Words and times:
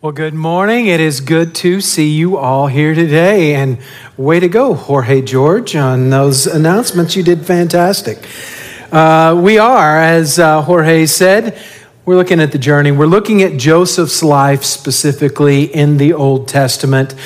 Well, 0.00 0.12
good 0.12 0.32
morning. 0.32 0.86
It 0.86 1.00
is 1.00 1.20
good 1.20 1.56
to 1.56 1.80
see 1.80 2.08
you 2.08 2.36
all 2.36 2.68
here 2.68 2.94
today. 2.94 3.56
And 3.56 3.78
way 4.16 4.38
to 4.38 4.46
go, 4.46 4.74
Jorge 4.74 5.22
George, 5.22 5.74
on 5.74 6.10
those 6.10 6.46
announcements. 6.46 7.16
You 7.16 7.24
did 7.24 7.44
fantastic. 7.44 8.24
Uh, 8.92 9.36
we 9.42 9.58
are, 9.58 10.00
as 10.00 10.38
uh, 10.38 10.62
Jorge 10.62 11.04
said, 11.06 11.60
we're 12.04 12.14
looking 12.14 12.38
at 12.38 12.52
the 12.52 12.60
journey. 12.60 12.92
We're 12.92 13.06
looking 13.06 13.42
at 13.42 13.58
Joseph's 13.58 14.22
life 14.22 14.62
specifically 14.62 15.64
in 15.64 15.96
the 15.96 16.12
Old 16.12 16.46
Testament 16.46 17.16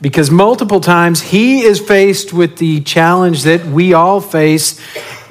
because 0.00 0.30
multiple 0.30 0.80
times 0.80 1.20
he 1.20 1.60
is 1.60 1.80
faced 1.80 2.32
with 2.32 2.56
the 2.56 2.80
challenge 2.80 3.42
that 3.42 3.66
we 3.66 3.92
all 3.92 4.22
face 4.22 4.80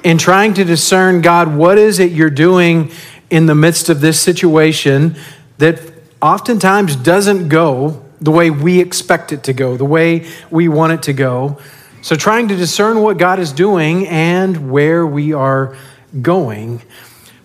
in 0.04 0.20
trying 0.20 0.54
to 0.54 0.64
discern 0.64 1.22
God, 1.22 1.56
what 1.56 1.80
is 1.80 1.98
it 1.98 2.12
you're 2.12 2.30
doing 2.30 2.92
in 3.32 3.48
the 3.48 3.56
midst 3.56 3.90
of 3.90 4.02
this 4.02 4.22
situation 4.22 5.16
that 5.58 5.91
oftentimes 6.22 6.96
doesn't 6.96 7.50
go 7.50 8.06
the 8.22 8.32
way 8.32 8.52
we 8.52 8.80
expect 8.80 9.32
it 9.32 9.44
to 9.44 9.54
go, 9.54 9.77
the 9.77 9.86
way 9.86 10.28
we 10.50 10.68
want 10.68 10.94
it 10.94 11.04
to 11.04 11.14
go. 11.14 11.59
So, 12.04 12.16
trying 12.16 12.48
to 12.48 12.55
discern 12.55 13.02
what 13.02 13.18
God 13.18 13.40
is 13.40 13.52
doing 13.52 14.08
and 14.08 14.72
where 14.72 15.05
we 15.05 15.34
are 15.34 15.76
going. 16.22 16.81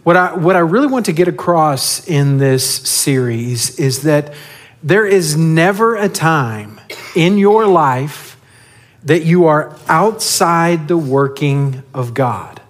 What 0.03 0.17
I, 0.17 0.35
what 0.35 0.57
I 0.57 0.61
really 0.61 0.87
want 0.87 1.07
to 1.07 1.13
get 1.13 1.29
across 1.29 2.07
in 2.07 2.39
this 2.39 2.65
series 2.65 3.79
is 3.79 4.03
that 4.03 4.35
there 4.83 5.07
is 5.07 5.37
never 5.37 5.97
a 5.97 6.09
time 6.09 6.81
in 7.15 7.39
your 7.39 7.67
life 7.67 8.39
that 9.03 9.25
you 9.25 9.47
are 9.47 9.77
outside 9.89 10.89
the 10.89 10.97
working 10.97 11.83
of 11.93 12.15
God. 12.15 12.61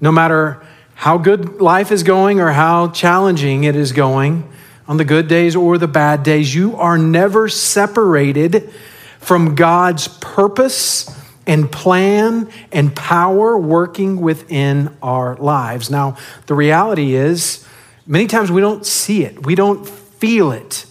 No 0.00 0.10
matter 0.12 0.64
how 0.94 1.18
good 1.18 1.60
life 1.60 1.90
is 1.90 2.02
going 2.02 2.40
or 2.40 2.52
how 2.52 2.88
challenging 2.90 3.64
it 3.64 3.76
is 3.76 3.92
going, 3.92 4.48
on 4.88 4.96
the 4.96 5.04
good 5.04 5.28
days 5.28 5.56
or 5.56 5.78
the 5.78 5.88
bad 5.88 6.22
days. 6.22 6.54
You 6.54 6.76
are 6.76 6.98
never 6.98 7.48
separated 7.48 8.70
from 9.20 9.54
God's 9.54 10.08
purpose 10.08 11.08
and 11.46 11.70
plan 11.70 12.50
and 12.70 12.94
power 12.94 13.58
working 13.58 14.20
within 14.20 14.96
our 15.02 15.36
lives. 15.36 15.90
Now, 15.90 16.16
the 16.46 16.54
reality 16.54 17.14
is, 17.14 17.66
many 18.06 18.26
times 18.26 18.50
we 18.50 18.60
don't 18.60 18.86
see 18.86 19.24
it, 19.24 19.44
we 19.46 19.54
don't 19.54 19.86
feel 19.86 20.52
it. 20.52 20.86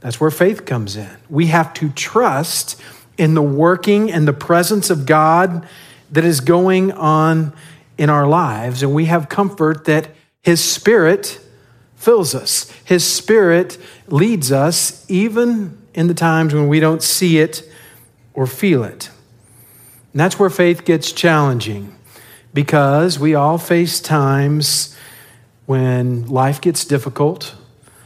That's 0.00 0.20
where 0.20 0.30
faith 0.30 0.64
comes 0.64 0.96
in. 0.96 1.10
We 1.28 1.46
have 1.46 1.74
to 1.74 1.88
trust 1.90 2.80
in 3.18 3.34
the 3.34 3.42
working 3.42 4.12
and 4.12 4.28
the 4.28 4.32
presence 4.32 4.90
of 4.90 5.06
God 5.06 5.66
that 6.12 6.24
is 6.24 6.40
going 6.40 6.92
on 6.92 7.52
in 7.98 8.10
our 8.10 8.26
lives. 8.26 8.82
And 8.82 8.94
we 8.94 9.06
have 9.06 9.28
comfort 9.28 9.86
that 9.86 10.08
His 10.42 10.62
Spirit 10.62 11.40
fills 12.06 12.36
us. 12.36 12.70
His 12.84 13.04
Spirit 13.04 13.78
leads 14.06 14.52
us 14.52 15.04
even 15.10 15.76
in 15.92 16.06
the 16.06 16.14
times 16.14 16.54
when 16.54 16.68
we 16.68 16.78
don't 16.78 17.02
see 17.02 17.38
it 17.38 17.68
or 18.32 18.46
feel 18.46 18.84
it. 18.84 19.10
And 20.12 20.20
that's 20.20 20.38
where 20.38 20.48
faith 20.48 20.84
gets 20.84 21.10
challenging 21.10 21.96
because 22.54 23.18
we 23.18 23.34
all 23.34 23.58
face 23.58 23.98
times 23.98 24.96
when 25.66 26.28
life 26.28 26.60
gets 26.60 26.84
difficult, 26.84 27.56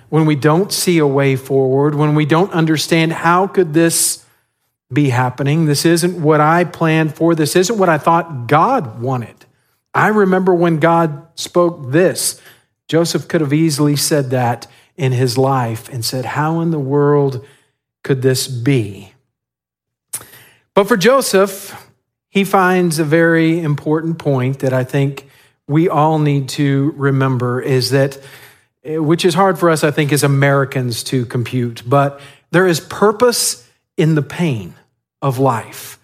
when 0.08 0.24
we 0.24 0.34
don't 0.34 0.72
see 0.72 0.96
a 0.96 1.06
way 1.06 1.36
forward, 1.36 1.94
when 1.94 2.14
we 2.14 2.24
don't 2.24 2.52
understand 2.52 3.12
how 3.12 3.46
could 3.46 3.74
this 3.74 4.24
be 4.90 5.10
happening? 5.10 5.66
This 5.66 5.84
isn't 5.84 6.22
what 6.22 6.40
I 6.40 6.64
planned 6.64 7.14
for. 7.14 7.34
This 7.34 7.54
isn't 7.54 7.76
what 7.76 7.90
I 7.90 7.98
thought 7.98 8.46
God 8.46 9.02
wanted. 9.02 9.44
I 9.92 10.08
remember 10.08 10.54
when 10.54 10.78
God 10.78 11.26
spoke 11.34 11.92
this 11.92 12.40
Joseph 12.90 13.28
could 13.28 13.40
have 13.40 13.52
easily 13.52 13.94
said 13.94 14.30
that 14.30 14.66
in 14.96 15.12
his 15.12 15.38
life 15.38 15.88
and 15.90 16.04
said, 16.04 16.24
How 16.24 16.58
in 16.58 16.72
the 16.72 16.78
world 16.80 17.46
could 18.02 18.20
this 18.20 18.48
be? 18.48 19.12
But 20.74 20.88
for 20.88 20.96
Joseph, 20.96 21.88
he 22.30 22.42
finds 22.42 22.98
a 22.98 23.04
very 23.04 23.60
important 23.60 24.18
point 24.18 24.58
that 24.58 24.72
I 24.72 24.82
think 24.82 25.30
we 25.68 25.88
all 25.88 26.18
need 26.18 26.48
to 26.48 26.92
remember 26.96 27.60
is 27.60 27.90
that, 27.90 28.18
eh, 28.82 28.96
which 28.96 29.24
is 29.24 29.34
hard 29.34 29.56
for 29.56 29.70
us, 29.70 29.84
I 29.84 29.92
think, 29.92 30.12
as 30.12 30.24
Americans 30.24 31.04
to 31.04 31.24
compute, 31.26 31.84
but 31.86 32.20
there 32.50 32.66
is 32.66 32.80
purpose 32.80 33.70
in 33.96 34.16
the 34.16 34.22
pain 34.22 34.74
of 35.22 35.38
life. 35.38 35.96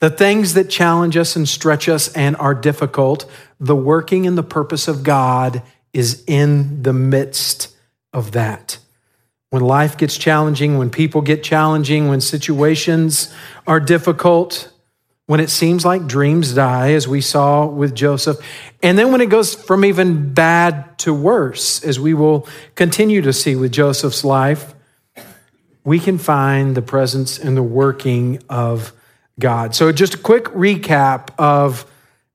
The 0.00 0.10
things 0.10 0.54
that 0.54 0.68
challenge 0.68 1.16
us 1.16 1.36
and 1.36 1.48
stretch 1.48 1.88
us 1.88 2.12
and 2.12 2.34
are 2.38 2.56
difficult, 2.56 3.24
the 3.60 3.76
working 3.76 4.26
and 4.26 4.36
the 4.36 4.42
purpose 4.42 4.88
of 4.88 5.04
God 5.04 5.62
is 5.94 6.22
in 6.26 6.82
the 6.82 6.92
midst 6.92 7.74
of 8.12 8.32
that. 8.32 8.78
When 9.50 9.62
life 9.62 9.96
gets 9.96 10.18
challenging, 10.18 10.76
when 10.76 10.90
people 10.90 11.22
get 11.22 11.44
challenging, 11.44 12.08
when 12.08 12.20
situations 12.20 13.32
are 13.66 13.78
difficult, 13.78 14.72
when 15.26 15.40
it 15.40 15.48
seems 15.48 15.84
like 15.84 16.06
dreams 16.06 16.52
die, 16.54 16.92
as 16.92 17.06
we 17.06 17.20
saw 17.20 17.64
with 17.64 17.94
Joseph, 17.94 18.36
and 18.82 18.98
then 18.98 19.12
when 19.12 19.20
it 19.20 19.30
goes 19.30 19.54
from 19.54 19.84
even 19.84 20.34
bad 20.34 20.98
to 20.98 21.14
worse, 21.14 21.82
as 21.84 21.98
we 21.98 22.12
will 22.12 22.48
continue 22.74 23.22
to 23.22 23.32
see 23.32 23.54
with 23.54 23.72
Joseph's 23.72 24.24
life, 24.24 24.74
we 25.84 26.00
can 26.00 26.18
find 26.18 26.74
the 26.74 26.82
presence 26.82 27.38
and 27.38 27.56
the 27.56 27.62
working 27.62 28.42
of 28.48 28.92
God. 29.38 29.74
So, 29.74 29.92
just 29.92 30.14
a 30.14 30.18
quick 30.18 30.44
recap 30.46 31.28
of 31.38 31.86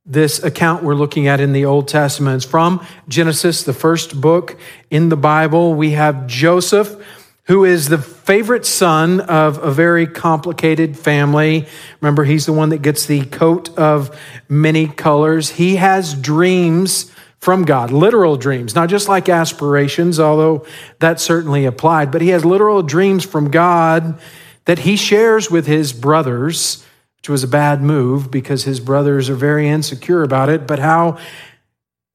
this 0.10 0.44
account 0.44 0.84
we're 0.84 0.96
looking 0.96 1.28
at 1.28 1.40
in 1.40 1.54
the 1.54 1.66
Old 1.66 1.88
Testament. 1.88 2.38
It's 2.38 2.46
from 2.46 2.86
Genesis, 3.08 3.64
the 3.64 3.74
first 3.74 4.20
book 4.20 4.60
in 4.90 5.10
the 5.10 5.16
Bible. 5.16 5.76
We 5.76 5.92
have 5.92 6.26
Joseph, 6.26 6.96
who 7.44 7.64
is 7.64 7.90
the 7.90 8.00
favorite 8.00 8.66
son 8.66 9.22
of 9.22 9.64
a 9.64 9.72
very 9.72 10.08
complicated 10.08 10.98
family. 10.98 11.68
Remember, 12.02 12.24
he's 12.24 12.48
the 12.48 12.54
one 12.54 12.70
that 12.70 12.82
gets 12.82 13.06
the 13.06 13.24
coat 13.26 13.78
of 13.78 14.20
many 14.50 14.88
colors. 14.88 15.52
He 15.52 15.76
has 15.76 16.16
dreams 16.16 17.12
from 17.38 17.64
God, 17.64 17.92
literal 17.92 18.36
dreams, 18.36 18.74
not 18.74 18.90
just 18.90 19.08
like 19.08 19.30
aspirations, 19.30 20.20
although 20.20 20.66
that 20.98 21.20
certainly 21.20 21.66
applied, 21.66 22.12
but 22.12 22.22
he 22.22 22.30
has 22.30 22.44
literal 22.44 22.82
dreams 22.82 23.24
from 23.24 23.52
God 23.52 24.20
that 24.66 24.80
he 24.80 24.96
shares 24.96 25.50
with 25.50 25.68
his 25.68 25.94
brothers 25.94 26.84
which 27.20 27.30
was 27.30 27.44
a 27.44 27.48
bad 27.48 27.82
move 27.82 28.32
because 28.32 28.64
his 28.64 28.80
brothers 28.80 29.30
are 29.30 29.36
very 29.36 29.68
insecure 29.68 30.24
about 30.24 30.50
it, 30.50 30.66
but 30.66 30.80
how 30.80 31.18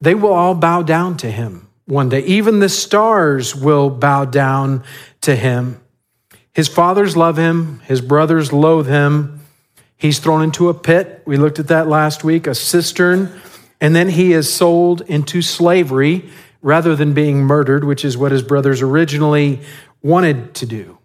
they 0.01 0.15
will 0.15 0.33
all 0.33 0.55
bow 0.55 0.81
down 0.81 1.15
to 1.17 1.29
him 1.29 1.67
one 1.85 2.09
day. 2.09 2.21
Even 2.21 2.59
the 2.59 2.69
stars 2.69 3.55
will 3.55 3.89
bow 3.89 4.25
down 4.25 4.83
to 5.21 5.35
him. 5.35 5.79
His 6.53 6.67
fathers 6.67 7.15
love 7.15 7.37
him, 7.37 7.79
his 7.81 8.01
brothers 8.01 8.51
loathe 8.51 8.87
him. 8.87 9.41
He's 9.97 10.19
thrown 10.19 10.41
into 10.41 10.69
a 10.69 10.73
pit. 10.73 11.21
We 11.25 11.37
looked 11.37 11.59
at 11.59 11.67
that 11.67 11.87
last 11.87 12.23
week, 12.23 12.47
a 12.47 12.55
cistern. 12.55 13.31
And 13.79 13.95
then 13.95 14.09
he 14.09 14.33
is 14.33 14.51
sold 14.51 15.01
into 15.01 15.41
slavery 15.41 16.29
rather 16.61 16.95
than 16.95 17.13
being 17.13 17.43
murdered, 17.43 17.83
which 17.83 18.03
is 18.03 18.17
what 18.17 18.31
his 18.31 18.41
brothers 18.41 18.81
originally 18.81 19.61
wanted 20.01 20.53
to 20.55 20.65
do. 20.65 20.97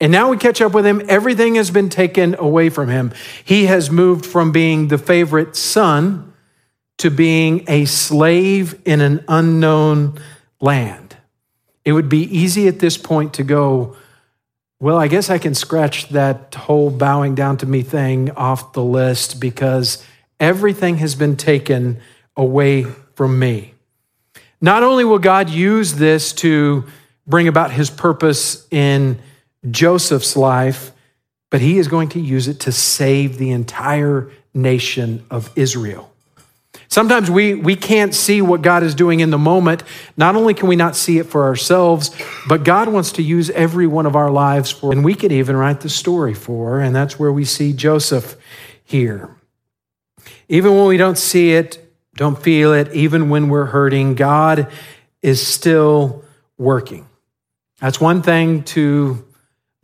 And 0.00 0.12
now 0.12 0.30
we 0.30 0.36
catch 0.36 0.60
up 0.60 0.72
with 0.72 0.86
him. 0.86 1.02
Everything 1.08 1.56
has 1.56 1.70
been 1.70 1.88
taken 1.88 2.36
away 2.36 2.70
from 2.70 2.88
him. 2.88 3.12
He 3.44 3.66
has 3.66 3.90
moved 3.90 4.24
from 4.24 4.52
being 4.52 4.88
the 4.88 4.98
favorite 4.98 5.56
son 5.56 6.32
to 6.98 7.10
being 7.10 7.64
a 7.68 7.84
slave 7.84 8.80
in 8.84 9.00
an 9.00 9.24
unknown 9.28 10.20
land. 10.60 11.16
It 11.84 11.92
would 11.92 12.08
be 12.08 12.22
easy 12.36 12.68
at 12.68 12.78
this 12.78 12.96
point 12.96 13.34
to 13.34 13.42
go, 13.42 13.96
well, 14.80 14.96
I 14.96 15.08
guess 15.08 15.30
I 15.30 15.38
can 15.38 15.54
scratch 15.54 16.08
that 16.10 16.54
whole 16.54 16.90
bowing 16.90 17.34
down 17.34 17.56
to 17.58 17.66
me 17.66 17.82
thing 17.82 18.30
off 18.32 18.72
the 18.72 18.84
list 18.84 19.40
because 19.40 20.04
everything 20.38 20.98
has 20.98 21.16
been 21.16 21.36
taken 21.36 21.98
away 22.36 22.84
from 23.14 23.38
me. 23.38 23.74
Not 24.60 24.82
only 24.84 25.04
will 25.04 25.18
God 25.18 25.50
use 25.50 25.94
this 25.94 26.32
to 26.34 26.84
bring 27.26 27.48
about 27.48 27.72
his 27.72 27.90
purpose 27.90 28.66
in 28.70 29.18
Joseph's 29.70 30.36
life, 30.36 30.92
but 31.50 31.60
he 31.60 31.78
is 31.78 31.88
going 31.88 32.10
to 32.10 32.20
use 32.20 32.48
it 32.48 32.60
to 32.60 32.72
save 32.72 33.38
the 33.38 33.50
entire 33.50 34.30
nation 34.54 35.24
of 35.30 35.50
Israel. 35.56 36.12
Sometimes 36.88 37.30
we, 37.30 37.54
we 37.54 37.76
can't 37.76 38.14
see 38.14 38.40
what 38.40 38.62
God 38.62 38.82
is 38.82 38.94
doing 38.94 39.20
in 39.20 39.30
the 39.30 39.38
moment. 39.38 39.82
Not 40.16 40.36
only 40.36 40.54
can 40.54 40.68
we 40.68 40.76
not 40.76 40.96
see 40.96 41.18
it 41.18 41.24
for 41.24 41.44
ourselves, 41.44 42.10
but 42.48 42.64
God 42.64 42.88
wants 42.88 43.12
to 43.12 43.22
use 43.22 43.50
every 43.50 43.86
one 43.86 44.06
of 44.06 44.16
our 44.16 44.30
lives 44.30 44.70
for, 44.70 44.92
and 44.92 45.04
we 45.04 45.14
could 45.14 45.32
even 45.32 45.56
write 45.56 45.80
the 45.80 45.88
story 45.88 46.34
for, 46.34 46.80
and 46.80 46.94
that's 46.94 47.18
where 47.18 47.32
we 47.32 47.44
see 47.44 47.72
Joseph 47.72 48.36
here. 48.84 49.34
Even 50.48 50.74
when 50.74 50.86
we 50.86 50.96
don't 50.96 51.18
see 51.18 51.52
it, 51.52 51.84
don't 52.16 52.42
feel 52.42 52.72
it, 52.72 52.92
even 52.94 53.28
when 53.28 53.48
we're 53.48 53.66
hurting, 53.66 54.14
God 54.14 54.70
is 55.20 55.46
still 55.46 56.24
working. 56.56 57.06
That's 57.80 58.00
one 58.00 58.22
thing 58.22 58.64
to 58.64 59.24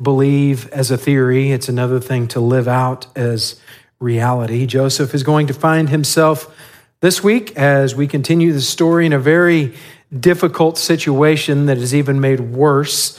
believe 0.01 0.69
as 0.69 0.91
a 0.91 0.99
theory, 0.99 1.53
it's 1.53 1.69
another 1.69 2.01
thing 2.01 2.29
to 2.29 2.41
live 2.41 2.69
out 2.69 3.07
as 3.17 3.61
reality. 4.01 4.67
Joseph 4.67 5.15
is 5.15 5.23
going 5.23 5.47
to 5.47 5.55
find 5.55 5.89
himself 5.89 6.55
this 7.01 7.23
week 7.23 7.57
as 7.57 7.95
we 7.95 8.07
continue 8.07 8.53
the 8.53 8.61
story 8.61 9.07
in 9.07 9.13
a 9.13 9.19
very 9.19 9.75
difficult 10.19 10.79
situation 10.79 11.67
that 11.67 11.79
is 11.79 11.95
even 11.95 12.21
made 12.21 12.41
worse 12.41 13.19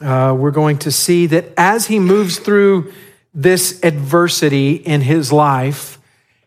uh, 0.00 0.34
we're 0.36 0.50
going 0.50 0.78
to 0.78 0.90
see 0.90 1.26
that 1.26 1.46
as 1.56 1.86
he 1.86 1.98
moves 1.98 2.38
through 2.38 2.92
this 3.32 3.82
adversity 3.82 4.74
in 4.74 5.00
his 5.00 5.32
life, 5.32 5.98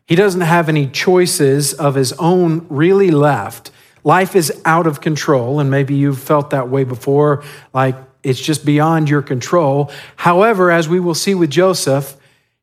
he 0.05 0.15
doesn't 0.15 0.41
have 0.41 0.69
any 0.69 0.87
choices 0.87 1.73
of 1.73 1.95
his 1.95 2.13
own 2.13 2.65
really 2.69 3.11
left. 3.11 3.71
Life 4.03 4.35
is 4.35 4.61
out 4.65 4.87
of 4.87 5.01
control, 5.01 5.59
and 5.59 5.69
maybe 5.69 5.95
you've 5.95 6.19
felt 6.19 6.49
that 6.51 6.69
way 6.69 6.83
before, 6.83 7.43
like 7.73 7.95
it's 8.27 8.39
just 8.39 8.65
beyond 8.65 9.09
your 9.09 9.21
control. 9.21 9.91
However, 10.17 10.69
as 10.69 10.89
we 10.89 10.99
will 10.99 11.15
see 11.15 11.33
with 11.33 11.49
Joseph, 11.49 12.17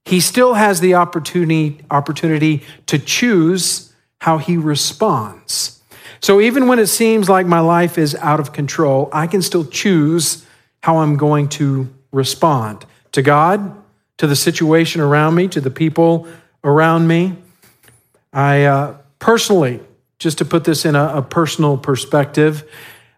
he 0.05 0.21
still 0.21 0.55
has 0.55 0.81
the 0.81 0.95
opportunity, 0.95 1.81
opportunity 1.91 2.63
to 2.87 2.99
choose 2.99 3.93
how 4.21 4.39
he 4.39 4.57
responds. 4.57 5.81
So 6.21 6.41
even 6.41 6.67
when 6.67 6.79
it 6.79 6.87
seems 6.87 7.29
like 7.29 7.47
my 7.47 7.61
life 7.61 7.99
is 7.99 8.15
out 8.17 8.41
of 8.41 8.53
control, 8.53 9.09
I 9.13 9.27
can 9.27 9.43
still 9.43 9.65
choose 9.65 10.47
how 10.83 10.99
I'm 10.99 11.17
going 11.17 11.49
to 11.51 11.89
respond 12.13 12.85
to 13.13 13.23
God, 13.23 13.75
to 14.19 14.27
the 14.27 14.37
situation 14.37 15.01
around 15.01 15.35
me, 15.35 15.49
to 15.49 15.61
the 15.61 15.71
people 15.71 16.29
around 16.63 17.09
me. 17.09 17.37
I 18.33 18.65
uh, 18.65 18.97
personally, 19.19 19.81
just 20.19 20.39
to 20.39 20.45
put 20.45 20.65
this 20.65 20.85
in 20.85 20.95
a, 20.95 21.17
a 21.17 21.23
personal 21.23 21.79
perspective, 21.79 22.65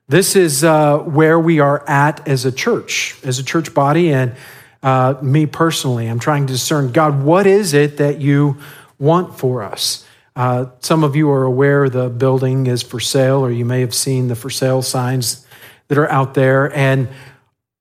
this 0.09 0.37
is 0.37 0.63
uh, 0.63 0.99
where 0.99 1.39
we 1.39 1.59
are 1.59 1.89
at 1.89 2.27
as 2.29 2.45
a 2.45 2.53
church, 2.53 3.17
as 3.25 3.39
a 3.39 3.45
church 3.45 3.75
body, 3.75 4.13
and 4.13 4.35
uh, 4.83 5.15
me 5.21 5.47
personally. 5.47 6.07
I'm 6.07 6.21
trying 6.21 6.47
to 6.47 6.53
discern 6.53 6.93
God, 6.93 7.23
what 7.23 7.47
is 7.47 7.75
it 7.75 7.97
that 7.97 8.21
you 8.21 8.59
want 8.99 9.37
for 9.37 9.63
us? 9.63 10.07
Uh, 10.37 10.67
some 10.81 11.03
of 11.03 11.17
you 11.17 11.31
are 11.31 11.45
aware 11.45 11.89
the 11.89 12.09
building 12.09 12.67
is 12.67 12.83
for 12.83 13.01
sale, 13.01 13.39
or 13.39 13.51
you 13.51 13.65
may 13.65 13.81
have 13.81 13.95
seen 13.95 14.29
the 14.29 14.37
for 14.37 14.51
sale 14.51 14.83
signs 14.83 15.47
that 15.89 15.99
are 15.99 16.11
out 16.11 16.35
there. 16.35 16.73
And 16.77 17.09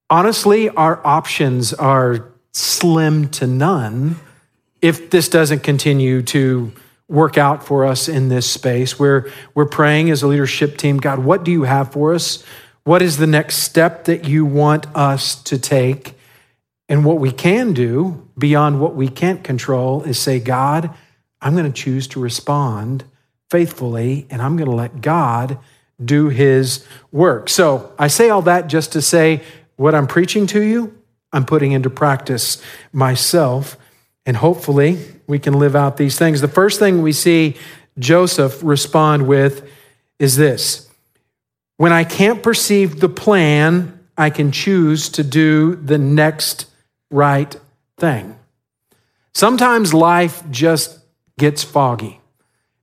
honestly, 0.10 0.70
our 0.70 1.06
options 1.06 1.74
are 1.74 2.32
slim 2.54 3.30
to 3.30 3.46
none 3.46 4.16
if 4.82 5.10
this 5.10 5.30
doesn't 5.30 5.60
continue 5.60 6.22
to 6.22 6.72
work 7.08 7.38
out 7.38 7.64
for 7.66 7.86
us 7.86 8.08
in 8.08 8.30
this 8.30 8.50
space. 8.50 8.98
We're, 8.98 9.32
we're 9.54 9.66
praying 9.66 10.10
as 10.10 10.24
a 10.24 10.28
leadership 10.28 10.78
team 10.78 10.98
God, 10.98 11.20
what 11.20 11.44
do 11.44 11.52
you 11.52 11.64
have 11.64 11.92
for 11.92 12.14
us? 12.14 12.44
What 12.84 13.02
is 13.02 13.18
the 13.18 13.28
next 13.28 13.58
step 13.58 14.06
that 14.06 14.28
you 14.28 14.46
want 14.46 14.86
us 14.96 15.42
to 15.44 15.58
take? 15.58 16.16
And 16.88 17.04
what 17.04 17.20
we 17.20 17.32
can 17.32 17.74
do 17.74 18.28
beyond 18.38 18.80
what 18.80 18.96
we 18.96 19.08
can't 19.08 19.44
control 19.44 20.04
is 20.04 20.20
say, 20.20 20.40
God, 20.40 20.94
I'm 21.42 21.54
going 21.54 21.72
to 21.72 21.82
choose 21.82 22.08
to 22.10 22.20
respond 22.20 23.04
faithfully, 23.50 24.28
and 24.30 24.42
I'm 24.42 24.58
going 24.58 24.70
to 24.70 24.76
let 24.76 25.02
God 25.02 25.60
do 26.04 26.30
his 26.30 26.86
work. 27.12 27.50
So 27.50 27.94
I 27.98 28.08
say 28.08 28.30
all 28.30 28.42
that 28.44 28.68
just 28.68 28.92
to 28.94 29.02
say 29.02 29.44
what 29.78 29.96
I'm 29.96 30.08
preaching 30.08 30.48
to 30.48 30.62
you, 30.62 30.96
I'm 31.32 31.46
putting 31.46 31.72
into 31.72 31.90
practice 31.90 32.62
myself, 32.92 33.78
and 34.26 34.38
hopefully 34.38 34.98
we 35.28 35.40
can 35.40 35.54
live 35.54 35.76
out 35.76 35.98
these 35.98 36.18
things. 36.18 36.42
The 36.42 36.48
first 36.48 36.80
thing 36.80 37.02
we 37.02 37.12
see 37.12 37.56
Joseph 38.00 38.62
respond 38.64 39.28
with 39.28 39.70
is 40.20 40.36
this 40.36 40.90
When 41.78 41.92
I 41.92 42.04
can't 42.04 42.42
perceive 42.42 43.00
the 43.00 43.10
plan, 43.10 44.00
I 44.18 44.30
can 44.30 44.52
choose 44.52 45.10
to 45.10 45.24
do 45.24 45.76
the 45.76 45.98
next 45.98 46.68
right 47.12 47.56
thing. 47.98 48.38
Sometimes 49.34 49.94
life 49.94 50.44
just 50.50 51.00
gets 51.38 51.64
foggy, 51.64 52.22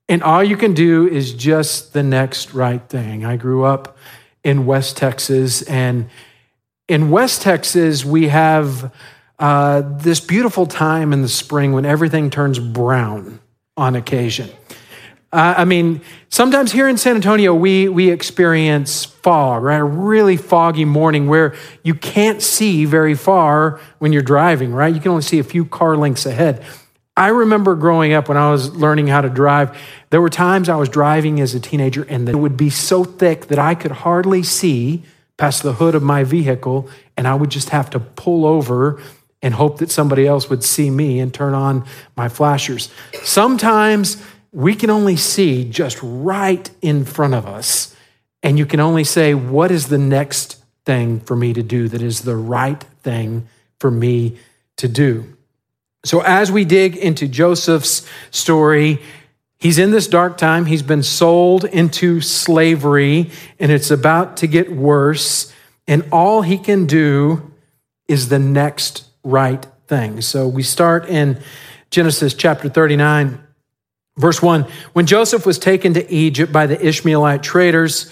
and 0.08 0.22
all 0.22 0.44
you 0.44 0.56
can 0.56 0.74
do 0.74 1.08
is 1.08 1.32
just 1.32 1.92
the 1.92 2.02
next 2.02 2.52
right 2.52 2.86
thing. 2.88 3.24
I 3.24 3.36
grew 3.36 3.64
up 3.64 3.96
in 4.44 4.66
West 4.66 4.96
Texas, 4.96 5.62
and 5.62 6.08
in 6.88 7.10
West 7.10 7.42
Texas, 7.42 8.04
we 8.04 8.28
have 8.28 8.92
uh, 9.42 9.82
this 9.98 10.20
beautiful 10.20 10.66
time 10.66 11.12
in 11.12 11.20
the 11.20 11.28
spring 11.28 11.72
when 11.72 11.84
everything 11.84 12.30
turns 12.30 12.60
brown 12.60 13.40
on 13.76 13.96
occasion. 13.96 14.48
Uh, 15.32 15.54
I 15.58 15.64
mean, 15.64 16.00
sometimes 16.28 16.70
here 16.70 16.88
in 16.88 16.96
San 16.96 17.16
Antonio, 17.16 17.52
we, 17.52 17.88
we 17.88 18.10
experience 18.10 19.04
fog, 19.04 19.64
right? 19.64 19.80
A 19.80 19.84
really 19.84 20.36
foggy 20.36 20.84
morning 20.84 21.26
where 21.26 21.56
you 21.82 21.92
can't 21.92 22.40
see 22.40 22.84
very 22.84 23.16
far 23.16 23.80
when 23.98 24.12
you're 24.12 24.22
driving, 24.22 24.72
right? 24.72 24.94
You 24.94 25.00
can 25.00 25.10
only 25.10 25.24
see 25.24 25.40
a 25.40 25.44
few 25.44 25.64
car 25.64 25.96
lengths 25.96 26.24
ahead. 26.24 26.64
I 27.16 27.28
remember 27.28 27.74
growing 27.74 28.12
up 28.12 28.28
when 28.28 28.38
I 28.38 28.48
was 28.48 28.76
learning 28.76 29.08
how 29.08 29.22
to 29.22 29.28
drive, 29.28 29.76
there 30.10 30.20
were 30.20 30.30
times 30.30 30.68
I 30.68 30.76
was 30.76 30.88
driving 30.88 31.40
as 31.40 31.52
a 31.52 31.58
teenager 31.60 32.04
and 32.04 32.28
it 32.28 32.36
would 32.36 32.56
be 32.56 32.70
so 32.70 33.02
thick 33.02 33.48
that 33.48 33.58
I 33.58 33.74
could 33.74 33.90
hardly 33.90 34.44
see 34.44 35.02
past 35.36 35.64
the 35.64 35.72
hood 35.72 35.96
of 35.96 36.02
my 36.04 36.22
vehicle, 36.22 36.88
and 37.16 37.26
I 37.26 37.34
would 37.34 37.50
just 37.50 37.70
have 37.70 37.90
to 37.90 37.98
pull 37.98 38.46
over 38.46 39.02
and 39.42 39.54
hope 39.54 39.78
that 39.78 39.90
somebody 39.90 40.26
else 40.26 40.48
would 40.48 40.62
see 40.62 40.88
me 40.88 41.18
and 41.18 41.34
turn 41.34 41.52
on 41.52 41.84
my 42.16 42.28
flashers. 42.28 42.90
Sometimes 43.22 44.22
we 44.52 44.74
can 44.74 44.88
only 44.88 45.16
see 45.16 45.68
just 45.68 45.98
right 46.02 46.70
in 46.80 47.04
front 47.04 47.34
of 47.34 47.46
us, 47.46 47.94
and 48.42 48.58
you 48.58 48.66
can 48.66 48.80
only 48.80 49.04
say, 49.04 49.34
What 49.34 49.70
is 49.70 49.88
the 49.88 49.98
next 49.98 50.62
thing 50.84 51.20
for 51.20 51.34
me 51.34 51.52
to 51.52 51.62
do 51.62 51.88
that 51.88 52.02
is 52.02 52.20
the 52.20 52.36
right 52.36 52.82
thing 53.02 53.48
for 53.78 53.90
me 53.90 54.38
to 54.76 54.88
do? 54.88 55.36
So, 56.04 56.20
as 56.20 56.50
we 56.52 56.64
dig 56.64 56.96
into 56.96 57.28
Joseph's 57.28 58.06
story, 58.30 59.00
he's 59.58 59.78
in 59.78 59.90
this 59.92 60.08
dark 60.08 60.36
time. 60.36 60.66
He's 60.66 60.82
been 60.82 61.02
sold 61.02 61.64
into 61.64 62.20
slavery, 62.20 63.30
and 63.58 63.72
it's 63.72 63.90
about 63.90 64.36
to 64.38 64.46
get 64.46 64.72
worse. 64.72 65.52
And 65.86 66.04
all 66.12 66.42
he 66.42 66.58
can 66.58 66.86
do 66.86 67.52
is 68.08 68.28
the 68.28 68.38
next 68.38 69.04
right 69.22 69.66
thing. 69.86 70.20
So, 70.20 70.48
we 70.48 70.62
start 70.62 71.08
in 71.08 71.40
Genesis 71.90 72.34
chapter 72.34 72.68
39 72.68 73.42
Verse 74.16 74.42
1 74.42 74.66
When 74.92 75.06
Joseph 75.06 75.46
was 75.46 75.58
taken 75.58 75.94
to 75.94 76.12
Egypt 76.12 76.52
by 76.52 76.66
the 76.66 76.84
Ishmaelite 76.84 77.42
traders, 77.42 78.10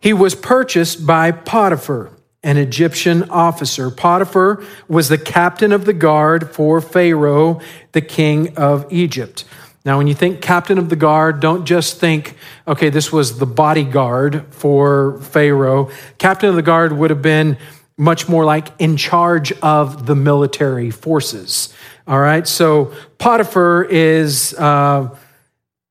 he 0.00 0.12
was 0.12 0.34
purchased 0.34 1.06
by 1.06 1.30
Potiphar, 1.30 2.10
an 2.42 2.56
Egyptian 2.56 3.24
officer. 3.30 3.90
Potiphar 3.90 4.62
was 4.88 5.08
the 5.08 5.18
captain 5.18 5.72
of 5.72 5.84
the 5.84 5.92
guard 5.92 6.52
for 6.54 6.80
Pharaoh, 6.80 7.60
the 7.92 8.00
king 8.00 8.56
of 8.56 8.86
Egypt. 8.92 9.44
Now, 9.84 9.96
when 9.96 10.06
you 10.06 10.14
think 10.14 10.42
captain 10.42 10.76
of 10.76 10.88
the 10.88 10.96
guard, 10.96 11.40
don't 11.40 11.64
just 11.64 11.98
think, 11.98 12.36
okay, 12.66 12.90
this 12.90 13.12
was 13.12 13.38
the 13.38 13.46
bodyguard 13.46 14.44
for 14.50 15.20
Pharaoh. 15.20 15.90
Captain 16.18 16.48
of 16.48 16.56
the 16.56 16.62
guard 16.62 16.92
would 16.92 17.10
have 17.10 17.22
been 17.22 17.56
much 17.98 18.28
more 18.28 18.44
like 18.46 18.68
in 18.78 18.96
charge 18.96 19.52
of 19.60 20.06
the 20.06 20.16
military 20.16 20.90
forces. 20.90 21.74
All 22.06 22.20
right, 22.20 22.48
so 22.48 22.94
Potiphar 23.18 23.84
is. 23.84 24.54
Uh, 24.54 25.14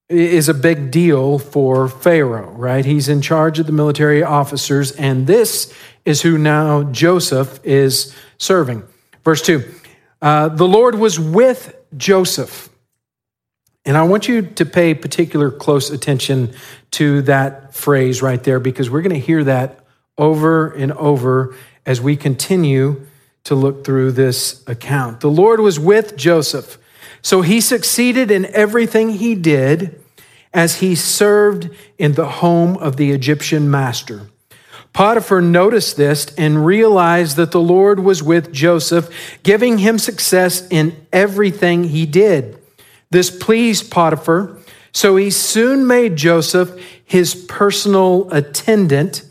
is 0.09 0.47
a 0.47 0.53
big 0.53 0.89
deal 0.89 1.37
for 1.37 1.89
Pharaoh, 1.89 2.51
right? 2.51 2.85
He's 2.85 3.09
in 3.09 3.21
charge 3.21 3.59
of 3.59 3.65
the 3.65 3.73
military 3.73 4.23
officers, 4.23 4.93
and 4.93 5.27
this 5.27 5.73
is 6.05 6.21
who 6.21 6.37
now 6.37 6.83
Joseph 6.83 7.59
is 7.65 8.15
serving. 8.37 8.83
Verse 9.25 9.41
2 9.41 9.63
uh, 10.21 10.47
The 10.47 10.67
Lord 10.67 10.95
was 10.95 11.19
with 11.19 11.75
Joseph. 11.97 12.69
And 13.83 13.97
I 13.97 14.03
want 14.03 14.27
you 14.27 14.41
to 14.41 14.65
pay 14.65 14.93
particular 14.93 15.49
close 15.51 15.89
attention 15.89 16.53
to 16.91 17.21
that 17.23 17.73
phrase 17.73 18.21
right 18.21 18.43
there 18.43 18.59
because 18.59 18.89
we're 18.89 19.01
going 19.01 19.15
to 19.15 19.19
hear 19.19 19.43
that 19.45 19.79
over 20.17 20.71
and 20.71 20.91
over 20.93 21.55
as 21.87 21.99
we 21.99 22.15
continue 22.15 23.01
to 23.45 23.55
look 23.55 23.83
through 23.83 24.11
this 24.11 24.63
account. 24.67 25.21
The 25.21 25.31
Lord 25.31 25.59
was 25.59 25.79
with 25.79 26.15
Joseph 26.15 26.77
so 27.21 27.41
he 27.41 27.59
succeeded 27.59 28.31
in 28.31 28.45
everything 28.55 29.09
he 29.09 29.35
did 29.35 30.01
as 30.53 30.77
he 30.77 30.95
served 30.95 31.69
in 31.97 32.13
the 32.13 32.27
home 32.27 32.77
of 32.77 32.95
the 32.95 33.11
Egyptian 33.11 33.69
master. 33.69 34.27
Potiphar 34.93 35.41
noticed 35.41 35.97
this 35.97 36.33
and 36.37 36.65
realized 36.65 37.35
that 37.35 37.51
the 37.51 37.59
Lord 37.59 37.99
was 37.99 38.23
with 38.23 38.53
Joseph, 38.53 39.39
giving 39.43 39.79
him 39.79 39.99
success 39.99 40.65
in 40.69 40.95
everything 41.11 41.83
he 41.83 42.05
did. 42.05 42.57
This 43.11 43.29
pleased 43.29 43.91
Potiphar, 43.91 44.57
so 44.91 45.17
he 45.17 45.29
soon 45.29 45.85
made 45.85 46.15
Joseph 46.15 46.81
his 47.03 47.35
personal 47.35 48.29
attendant. 48.31 49.23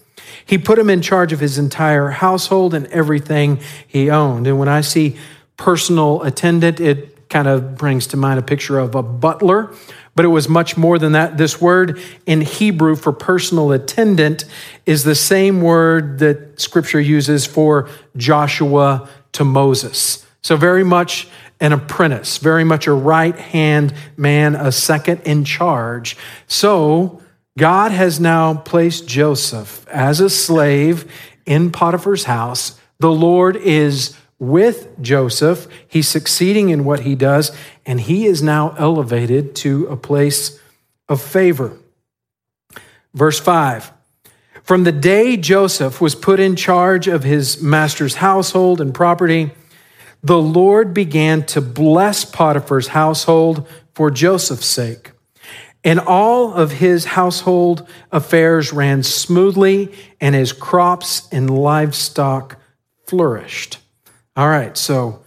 He 0.46 0.58
put 0.58 0.78
him 0.78 0.88
in 0.88 1.02
charge 1.02 1.32
of 1.32 1.40
his 1.40 1.58
entire 1.58 2.08
household 2.08 2.72
and 2.72 2.86
everything 2.86 3.60
he 3.86 4.10
owned. 4.10 4.46
And 4.46 4.58
when 4.58 4.68
I 4.68 4.80
see 4.80 5.16
personal 5.56 6.22
attendant, 6.22 6.80
it 6.80 7.28
kind 7.28 7.48
of 7.48 7.76
brings 7.76 8.06
to 8.08 8.16
mind 8.16 8.38
a 8.38 8.42
picture 8.42 8.78
of 8.78 8.94
a 8.94 9.02
butler, 9.02 9.74
but 10.14 10.24
it 10.24 10.28
was 10.28 10.48
much 10.48 10.76
more 10.76 10.98
than 10.98 11.12
that. 11.12 11.36
This 11.36 11.60
word 11.60 12.00
in 12.24 12.40
Hebrew 12.40 12.94
for 12.94 13.12
personal 13.12 13.72
attendant 13.72 14.44
is 14.86 15.02
the 15.02 15.16
same 15.16 15.60
word 15.60 16.20
that 16.20 16.60
scripture 16.60 17.00
uses 17.00 17.44
for 17.44 17.88
Joshua 18.16 19.08
to 19.32 19.44
Moses. 19.44 20.24
So, 20.42 20.56
very 20.56 20.84
much 20.84 21.28
an 21.58 21.72
apprentice, 21.72 22.38
very 22.38 22.62
much 22.62 22.86
a 22.86 22.92
right 22.92 23.36
hand 23.36 23.92
man, 24.16 24.54
a 24.54 24.70
second 24.70 25.22
in 25.22 25.44
charge. 25.44 26.16
So, 26.46 27.20
God 27.58 27.90
has 27.92 28.20
now 28.20 28.54
placed 28.54 29.08
Joseph 29.08 29.86
as 29.88 30.20
a 30.20 30.28
slave 30.28 31.10
in 31.46 31.70
Potiphar's 31.70 32.24
house 32.24 32.78
The 32.98 33.10
Lord 33.10 33.56
is 33.56 34.16
with 34.38 35.00
Joseph. 35.00 35.66
He's 35.86 36.08
succeeding 36.08 36.68
in 36.68 36.84
what 36.84 37.00
he 37.00 37.14
does, 37.14 37.56
and 37.84 38.00
he 38.00 38.26
is 38.26 38.42
now 38.42 38.74
elevated 38.78 39.54
to 39.56 39.86
a 39.86 39.96
place 39.96 40.58
of 41.08 41.22
favor. 41.22 41.78
Verse 43.14 43.40
5 43.40 43.92
From 44.62 44.84
the 44.84 44.92
day 44.92 45.36
Joseph 45.36 46.00
was 46.00 46.14
put 46.14 46.40
in 46.40 46.56
charge 46.56 47.08
of 47.08 47.24
his 47.24 47.62
master's 47.62 48.16
household 48.16 48.80
and 48.80 48.94
property, 48.94 49.52
the 50.22 50.40
Lord 50.40 50.92
began 50.92 51.44
to 51.46 51.60
bless 51.60 52.24
Potiphar's 52.24 52.88
household 52.88 53.66
for 53.94 54.10
Joseph's 54.10 54.66
sake. 54.66 55.12
And 55.86 56.00
all 56.00 56.52
of 56.52 56.72
his 56.72 57.04
household 57.04 57.88
affairs 58.10 58.72
ran 58.72 59.04
smoothly, 59.04 59.94
and 60.20 60.34
his 60.34 60.52
crops 60.52 61.28
and 61.30 61.48
livestock 61.48 62.58
flourished. 63.06 63.78
All 64.36 64.48
right, 64.48 64.76
so 64.76 65.22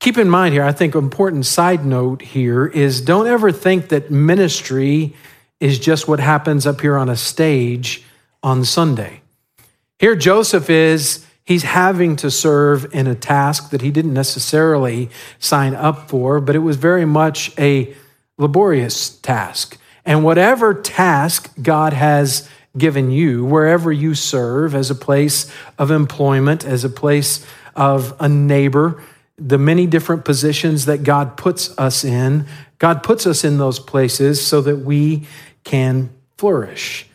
keep 0.00 0.18
in 0.18 0.28
mind 0.28 0.52
here, 0.52 0.64
I 0.64 0.72
think 0.72 0.96
an 0.96 1.04
important 1.04 1.46
side 1.46 1.86
note 1.86 2.22
here 2.22 2.66
is 2.66 3.00
don't 3.00 3.28
ever 3.28 3.52
think 3.52 3.90
that 3.90 4.10
ministry 4.10 5.14
is 5.60 5.78
just 5.78 6.08
what 6.08 6.18
happens 6.18 6.66
up 6.66 6.80
here 6.80 6.96
on 6.96 7.08
a 7.08 7.16
stage 7.16 8.02
on 8.42 8.64
Sunday. 8.64 9.22
Here, 10.00 10.16
Joseph 10.16 10.68
is, 10.68 11.24
he's 11.44 11.62
having 11.62 12.16
to 12.16 12.32
serve 12.32 12.92
in 12.92 13.06
a 13.06 13.14
task 13.14 13.70
that 13.70 13.82
he 13.82 13.92
didn't 13.92 14.12
necessarily 14.12 15.08
sign 15.38 15.76
up 15.76 16.08
for, 16.08 16.40
but 16.40 16.56
it 16.56 16.60
was 16.60 16.76
very 16.76 17.04
much 17.04 17.56
a 17.56 17.94
laborious 18.38 19.10
task. 19.10 19.76
And 20.04 20.24
whatever 20.24 20.72
task 20.72 21.52
God 21.60 21.92
has 21.92 22.48
given 22.76 23.10
you, 23.10 23.44
wherever 23.44 23.92
you 23.92 24.14
serve, 24.14 24.74
as 24.74 24.90
a 24.90 24.94
place 24.94 25.52
of 25.78 25.90
employment, 25.90 26.64
as 26.64 26.84
a 26.84 26.88
place 26.88 27.44
of 27.76 28.14
a 28.20 28.28
neighbor, 28.28 29.02
the 29.36 29.58
many 29.58 29.86
different 29.86 30.24
positions 30.24 30.86
that 30.86 31.02
God 31.02 31.36
puts 31.36 31.76
us 31.78 32.04
in. 32.04 32.46
God 32.78 33.02
puts 33.02 33.26
us 33.26 33.44
in 33.44 33.58
those 33.58 33.78
places 33.78 34.44
so 34.44 34.60
that 34.62 34.78
we 34.78 35.26
can 35.64 36.10
flourish. 36.36 37.06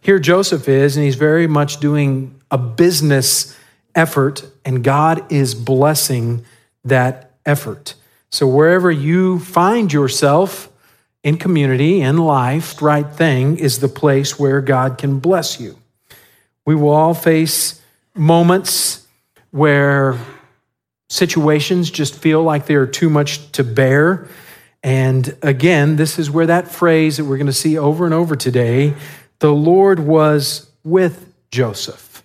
Here 0.00 0.18
Joseph 0.18 0.68
is, 0.68 0.96
and 0.96 1.04
he's 1.04 1.14
very 1.14 1.46
much 1.46 1.80
doing 1.80 2.40
a 2.50 2.58
business 2.58 3.56
effort, 3.94 4.44
and 4.64 4.82
God 4.82 5.30
is 5.30 5.54
blessing 5.54 6.44
that 6.84 7.32
effort. 7.46 7.94
So 8.30 8.46
wherever 8.46 8.90
you 8.90 9.38
find 9.38 9.92
yourself 9.92 10.71
in 11.22 11.36
community, 11.36 12.00
in 12.00 12.18
life, 12.18 12.82
right 12.82 13.08
thing 13.08 13.58
is 13.58 13.78
the 13.78 13.88
place 13.88 14.38
where 14.38 14.60
God 14.60 14.98
can 14.98 15.20
bless 15.20 15.60
you. 15.60 15.78
We 16.66 16.74
will 16.74 16.90
all 16.90 17.14
face 17.14 17.80
moments 18.14 19.06
where 19.50 20.18
situations 21.08 21.90
just 21.90 22.14
feel 22.14 22.42
like 22.42 22.66
they 22.66 22.74
are 22.74 22.86
too 22.86 23.10
much 23.10 23.52
to 23.52 23.62
bear. 23.62 24.28
And 24.82 25.36
again, 25.42 25.96
this 25.96 26.18
is 26.18 26.30
where 26.30 26.46
that 26.46 26.68
phrase 26.68 27.18
that 27.18 27.24
we're 27.24 27.36
going 27.36 27.46
to 27.46 27.52
see 27.52 27.78
over 27.78 28.04
and 28.04 28.14
over 28.14 28.34
today 28.34 28.94
the 29.38 29.52
Lord 29.52 29.98
was 29.98 30.70
with 30.84 31.32
Joseph. 31.50 32.22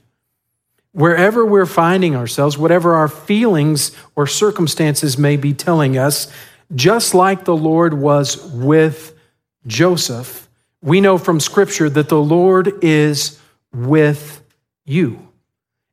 Wherever 0.91 1.43
we're 1.43 1.65
finding 1.65 2.15
ourselves, 2.15 2.59
whatever 2.59 2.93
our 2.93 3.07
feelings 3.07 3.91
or 4.15 4.27
circumstances 4.27 5.17
may 5.17 5.35
be 5.35 5.51
telling 5.51 5.97
us, 5.97 6.31
just 6.75 7.13
like 7.13 7.45
the 7.45 7.55
Lord 7.55 7.93
was 7.93 8.43
with 8.51 9.15
Joseph, 9.65 10.47
we 10.81 11.01
know 11.01 11.17
from 11.17 11.39
Scripture 11.39 11.89
that 11.89 12.09
the 12.09 12.21
Lord 12.21 12.83
is 12.83 13.39
with 13.73 14.43
you. 14.85 15.27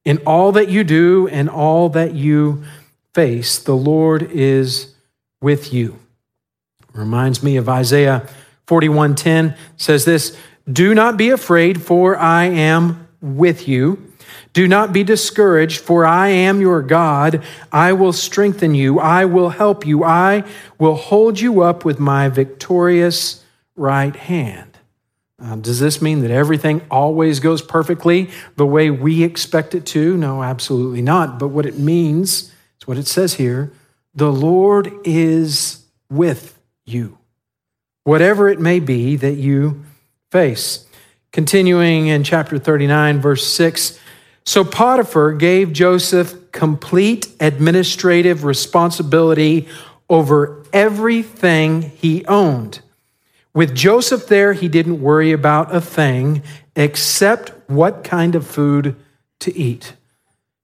In 0.05 0.19
all 0.27 0.53
that 0.53 0.69
you 0.69 0.85
do 0.85 1.29
and 1.29 1.49
all 1.49 1.89
that 1.91 2.15
you 2.15 2.65
face, 3.15 3.59
the 3.59 3.77
Lord 3.77 4.23
is 4.31 4.95
with 5.41 5.73
you. 5.73 5.99
Reminds 6.93 7.43
me 7.43 7.57
of 7.57 7.69
Isaiah 7.69 8.29
41:10 8.67 9.55
says 9.77 10.05
this, 10.05 10.37
"Do 10.71 10.95
not 10.95 11.17
be 11.17 11.31
afraid, 11.31 11.83
for 11.83 12.17
I 12.17 12.45
am 12.45 13.09
with 13.21 13.67
you. 13.67 13.99
Do 14.55 14.67
not 14.69 14.93
be 14.93 15.03
discouraged, 15.03 15.81
for 15.81 16.07
I 16.07 16.29
am 16.29 16.61
your 16.61 16.81
God. 16.81 17.43
I 17.73 17.93
will 17.93 18.13
strengthen 18.13 18.75
you. 18.75 19.01
I 19.01 19.25
will 19.25 19.51
help 19.51 19.85
you. 19.85 20.05
I 20.05 20.45
will 20.79 20.95
hold 20.95 21.41
you 21.41 21.61
up 21.61 21.85
with 21.85 21.99
my 21.99 22.29
victorious 22.29 23.45
right 23.77 24.15
hand." 24.15 24.79
Um, 25.41 25.61
does 25.61 25.81
this 25.81 26.01
mean 26.01 26.21
that 26.21 26.31
everything 26.31 26.83
always 26.91 27.41
goes 27.41 27.61
perfectly 27.61 28.31
the 28.57 28.65
way 28.65 28.91
we 28.91 29.25
expect 29.25 29.75
it 29.75 29.85
to? 29.87 30.17
No, 30.17 30.43
absolutely 30.43 31.03
not. 31.03 31.39
But 31.39 31.49
what 31.49 31.67
it 31.67 31.79
means 31.79 32.53
is 32.81 32.87
what 32.87 32.97
it 32.97 33.07
says 33.09 33.35
here 33.35 33.73
the 34.15 34.33
Lord 34.33 34.93
is 35.05 35.85
with 36.09 36.57
you, 36.87 37.19
whatever 38.05 38.49
it 38.49 38.61
may 38.61 38.79
be 38.79 39.17
that 39.17 39.35
you 39.35 39.83
face. 40.31 40.87
Continuing 41.33 42.07
in 42.07 42.23
chapter 42.23 42.61
39, 42.61 43.21
verse 43.21 43.45
6 43.45 43.99
So 44.47 44.63
Potiphar 44.65 45.33
gave 45.33 45.73
Joseph 45.73 46.53
complete 46.53 47.29
administrative 47.41 48.45
responsibility 48.45 49.69
over 50.09 50.65
everything 50.73 51.83
he 51.83 52.25
owned. 52.27 52.81
With 53.55 53.75
Joseph 53.75 54.27
there, 54.27 54.53
he 54.53 54.69
didn't 54.69 55.01
worry 55.01 55.33
about 55.33 55.75
a 55.75 55.81
thing 55.81 56.43
except 56.77 57.53
what 57.69 58.05
kind 58.05 58.35
of 58.35 58.47
food 58.47 58.97
to 59.41 59.57
eat. 59.57 59.95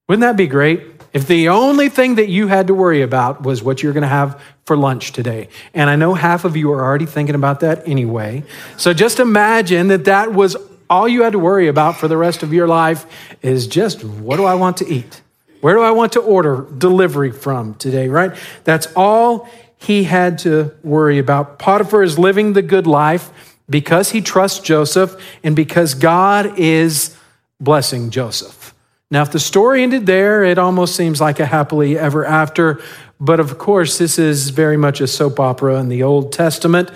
Wouldn't 0.08 0.22
that 0.22 0.37
be 0.37 0.46
great? 0.46 0.82
If 1.12 1.26
the 1.26 1.49
only 1.49 1.88
thing 1.88 2.16
that 2.16 2.28
you 2.28 2.46
had 2.49 2.66
to 2.68 2.75
worry 2.75 3.02
about 3.02 3.42
was 3.42 3.62
what 3.62 3.82
you're 3.82 3.92
going 3.92 4.02
to 4.02 4.08
have 4.08 4.40
for 4.64 4.76
lunch 4.76 5.12
today. 5.12 5.49
And 5.75 5.90
I 5.90 5.96
know 5.96 6.14
half 6.14 6.44
of 6.44 6.56
you 6.56 6.70
are 6.72 6.84
already 6.84 7.06
thinking 7.06 7.34
about 7.34 7.60
that 7.60 7.87
anyway. 7.88 8.44
So 8.76 8.92
just 8.92 9.18
imagine 9.18 9.88
that 9.88 10.04
that 10.04 10.32
was 10.32 10.56
all 10.90 11.09
you 11.09 11.23
had 11.23 11.32
to 11.32 11.38
worry 11.38 11.68
about 11.68 11.97
for 11.97 12.09
the 12.09 12.16
rest 12.16 12.42
of 12.42 12.52
your 12.52 12.66
life 12.66 13.06
is 13.40 13.68
just 13.68 14.04
what 14.04 14.37
do 14.37 14.44
I 14.44 14.54
want 14.54 14.78
to 14.78 14.88
eat? 14.88 15.23
Where 15.61 15.75
do 15.75 15.82
I 15.82 15.92
want 15.92 16.12
to 16.14 16.20
order 16.20 16.66
delivery 16.76 17.30
from 17.30 17.75
today, 17.75 18.09
right? 18.09 18.37
That's 18.64 18.88
all 18.97 19.49
he 19.78 20.04
had 20.04 20.38
to 20.40 20.75
worry 20.82 21.18
about. 21.18 21.59
Potiphar 21.59 22.02
is 22.02 22.18
living 22.18 22.54
the 22.54 22.62
good 22.62 22.87
life 22.87 23.56
because 23.68 24.11
he 24.11 24.20
trusts 24.20 24.59
Joseph 24.61 25.16
and 25.44 25.54
because 25.54 25.94
God 25.94 26.59
is 26.59 27.16
blessing 27.61 28.11
Joseph. 28.11 28.75
Now, 29.11 29.23
if 29.23 29.32
the 29.32 29.40
story 29.40 29.82
ended 29.82 30.06
there, 30.06 30.44
it 30.44 30.59
almost 30.59 30.97
seems 30.97 31.20
like 31.20 31.40
a 31.40 31.47
happily 31.47 31.99
ever 31.99 32.25
after. 32.25 32.80
But 33.20 33.40
of 33.40 33.59
course, 33.59 33.99
this 33.99 34.18
is 34.18 34.50
very 34.50 34.76
much 34.76 35.00
a 35.00 35.06
soap 35.06 35.38
opera 35.38 35.78
in 35.78 35.88
the 35.88 36.02
Old 36.02 36.32
Testament. 36.32 36.90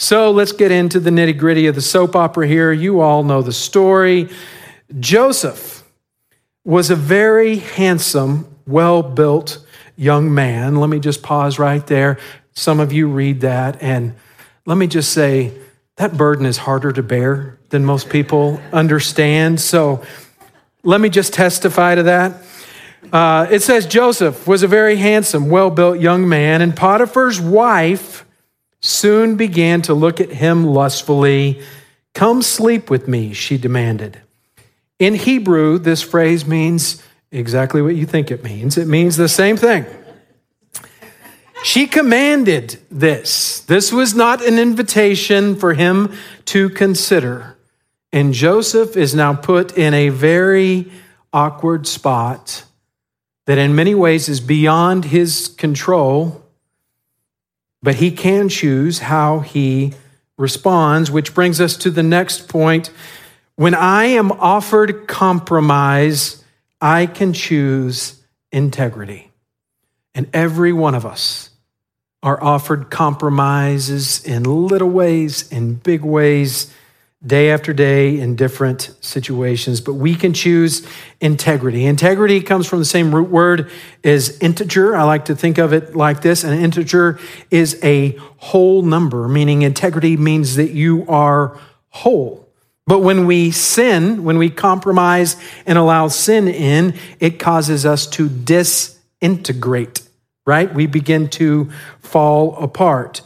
So 0.00 0.30
let's 0.30 0.52
get 0.52 0.70
into 0.70 0.98
the 0.98 1.10
nitty 1.10 1.36
gritty 1.36 1.66
of 1.66 1.74
the 1.74 1.82
soap 1.82 2.16
opera 2.16 2.48
here. 2.48 2.72
You 2.72 3.02
all 3.02 3.22
know 3.22 3.42
the 3.42 3.52
story. 3.52 4.30
Joseph 4.98 5.84
was 6.64 6.88
a 6.88 6.96
very 6.96 7.56
handsome, 7.56 8.56
well 8.66 9.02
built 9.02 9.62
young 9.96 10.32
man. 10.32 10.76
Let 10.76 10.88
me 10.88 11.00
just 11.00 11.22
pause 11.22 11.58
right 11.58 11.86
there. 11.86 12.18
Some 12.54 12.80
of 12.80 12.94
you 12.94 13.08
read 13.08 13.42
that, 13.42 13.82
and 13.82 14.14
let 14.64 14.78
me 14.78 14.86
just 14.86 15.12
say 15.12 15.52
that 15.96 16.16
burden 16.16 16.46
is 16.46 16.56
harder 16.56 16.92
to 16.92 17.02
bear 17.02 17.58
than 17.68 17.84
most 17.84 18.08
people 18.08 18.58
understand. 18.72 19.60
So 19.60 20.02
let 20.82 21.02
me 21.02 21.10
just 21.10 21.34
testify 21.34 21.96
to 21.96 22.04
that. 22.04 22.42
Uh, 23.12 23.48
it 23.50 23.60
says 23.60 23.84
Joseph 23.84 24.46
was 24.46 24.62
a 24.62 24.66
very 24.66 24.96
handsome, 24.96 25.50
well 25.50 25.68
built 25.68 26.00
young 26.00 26.26
man, 26.26 26.62
and 26.62 26.74
Potiphar's 26.74 27.38
wife 27.38 28.24
soon 28.80 29.36
began 29.36 29.82
to 29.82 29.94
look 29.94 30.20
at 30.20 30.30
him 30.30 30.66
lustfully. 30.66 31.62
Come 32.14 32.42
sleep 32.42 32.90
with 32.90 33.06
me, 33.08 33.32
she 33.32 33.58
demanded. 33.58 34.20
In 34.98 35.14
Hebrew, 35.14 35.78
this 35.78 36.02
phrase 36.02 36.46
means 36.46 37.02
exactly 37.30 37.82
what 37.82 37.94
you 37.96 38.06
think 38.06 38.30
it 38.30 38.42
means. 38.42 38.76
It 38.76 38.86
means 38.86 39.16
the 39.16 39.28
same 39.28 39.56
thing. 39.56 39.86
She 41.62 41.86
commanded 41.86 42.78
this. 42.90 43.60
This 43.60 43.92
was 43.92 44.14
not 44.14 44.44
an 44.44 44.58
invitation 44.58 45.56
for 45.56 45.74
him 45.74 46.14
to 46.46 46.70
consider. 46.70 47.56
And 48.12 48.32
Joseph 48.32 48.96
is 48.96 49.14
now 49.14 49.34
put 49.34 49.76
in 49.76 49.92
a 49.92 50.08
very 50.08 50.90
awkward 51.32 51.86
spot 51.86 52.64
that, 53.46 53.58
in 53.58 53.74
many 53.74 53.94
ways, 53.94 54.28
is 54.28 54.40
beyond 54.40 55.04
his 55.04 55.48
control, 55.48 56.39
but 57.82 57.96
he 57.96 58.10
can 58.10 58.48
choose 58.48 59.00
how 59.00 59.40
he 59.40 59.92
responds, 60.36 61.10
which 61.10 61.34
brings 61.34 61.60
us 61.60 61.76
to 61.76 61.90
the 61.90 62.02
next 62.02 62.48
point. 62.48 62.90
When 63.56 63.74
I 63.74 64.04
am 64.06 64.32
offered 64.32 65.06
compromise, 65.06 66.42
I 66.80 67.06
can 67.06 67.32
choose 67.32 68.22
integrity. 68.50 69.30
And 70.14 70.28
every 70.32 70.72
one 70.72 70.94
of 70.94 71.06
us 71.06 71.50
are 72.22 72.42
offered 72.42 72.90
compromises 72.90 74.24
in 74.24 74.44
little 74.44 74.90
ways, 74.90 75.50
in 75.50 75.74
big 75.74 76.02
ways. 76.02 76.72
Day 77.24 77.50
after 77.50 77.74
day 77.74 78.18
in 78.18 78.34
different 78.34 78.94
situations, 79.02 79.80
but 79.80 79.92
we 79.94 80.14
can 80.14 80.32
choose 80.32 80.86
integrity. 81.20 81.84
Integrity 81.84 82.40
comes 82.40 82.66
from 82.66 82.78
the 82.78 82.84
same 82.84 83.14
root 83.14 83.28
word 83.28 83.70
as 84.02 84.38
integer. 84.38 84.96
I 84.96 85.02
like 85.02 85.26
to 85.26 85.36
think 85.36 85.58
of 85.58 85.74
it 85.74 85.94
like 85.94 86.22
this 86.22 86.44
an 86.44 86.58
integer 86.58 87.18
is 87.50 87.78
a 87.84 88.16
whole 88.38 88.82
number, 88.82 89.28
meaning 89.28 89.62
integrity 89.62 90.16
means 90.16 90.56
that 90.56 90.70
you 90.70 91.04
are 91.08 91.58
whole. 91.90 92.48
But 92.86 93.00
when 93.00 93.26
we 93.26 93.50
sin, 93.50 94.24
when 94.24 94.38
we 94.38 94.48
compromise 94.48 95.36
and 95.66 95.76
allow 95.76 96.08
sin 96.08 96.48
in, 96.48 96.94
it 97.20 97.38
causes 97.38 97.84
us 97.84 98.06
to 98.08 98.28
disintegrate, 98.28 100.00
right? 100.46 100.72
We 100.74 100.86
begin 100.86 101.28
to 101.30 101.70
fall 102.00 102.56
apart. 102.56 103.20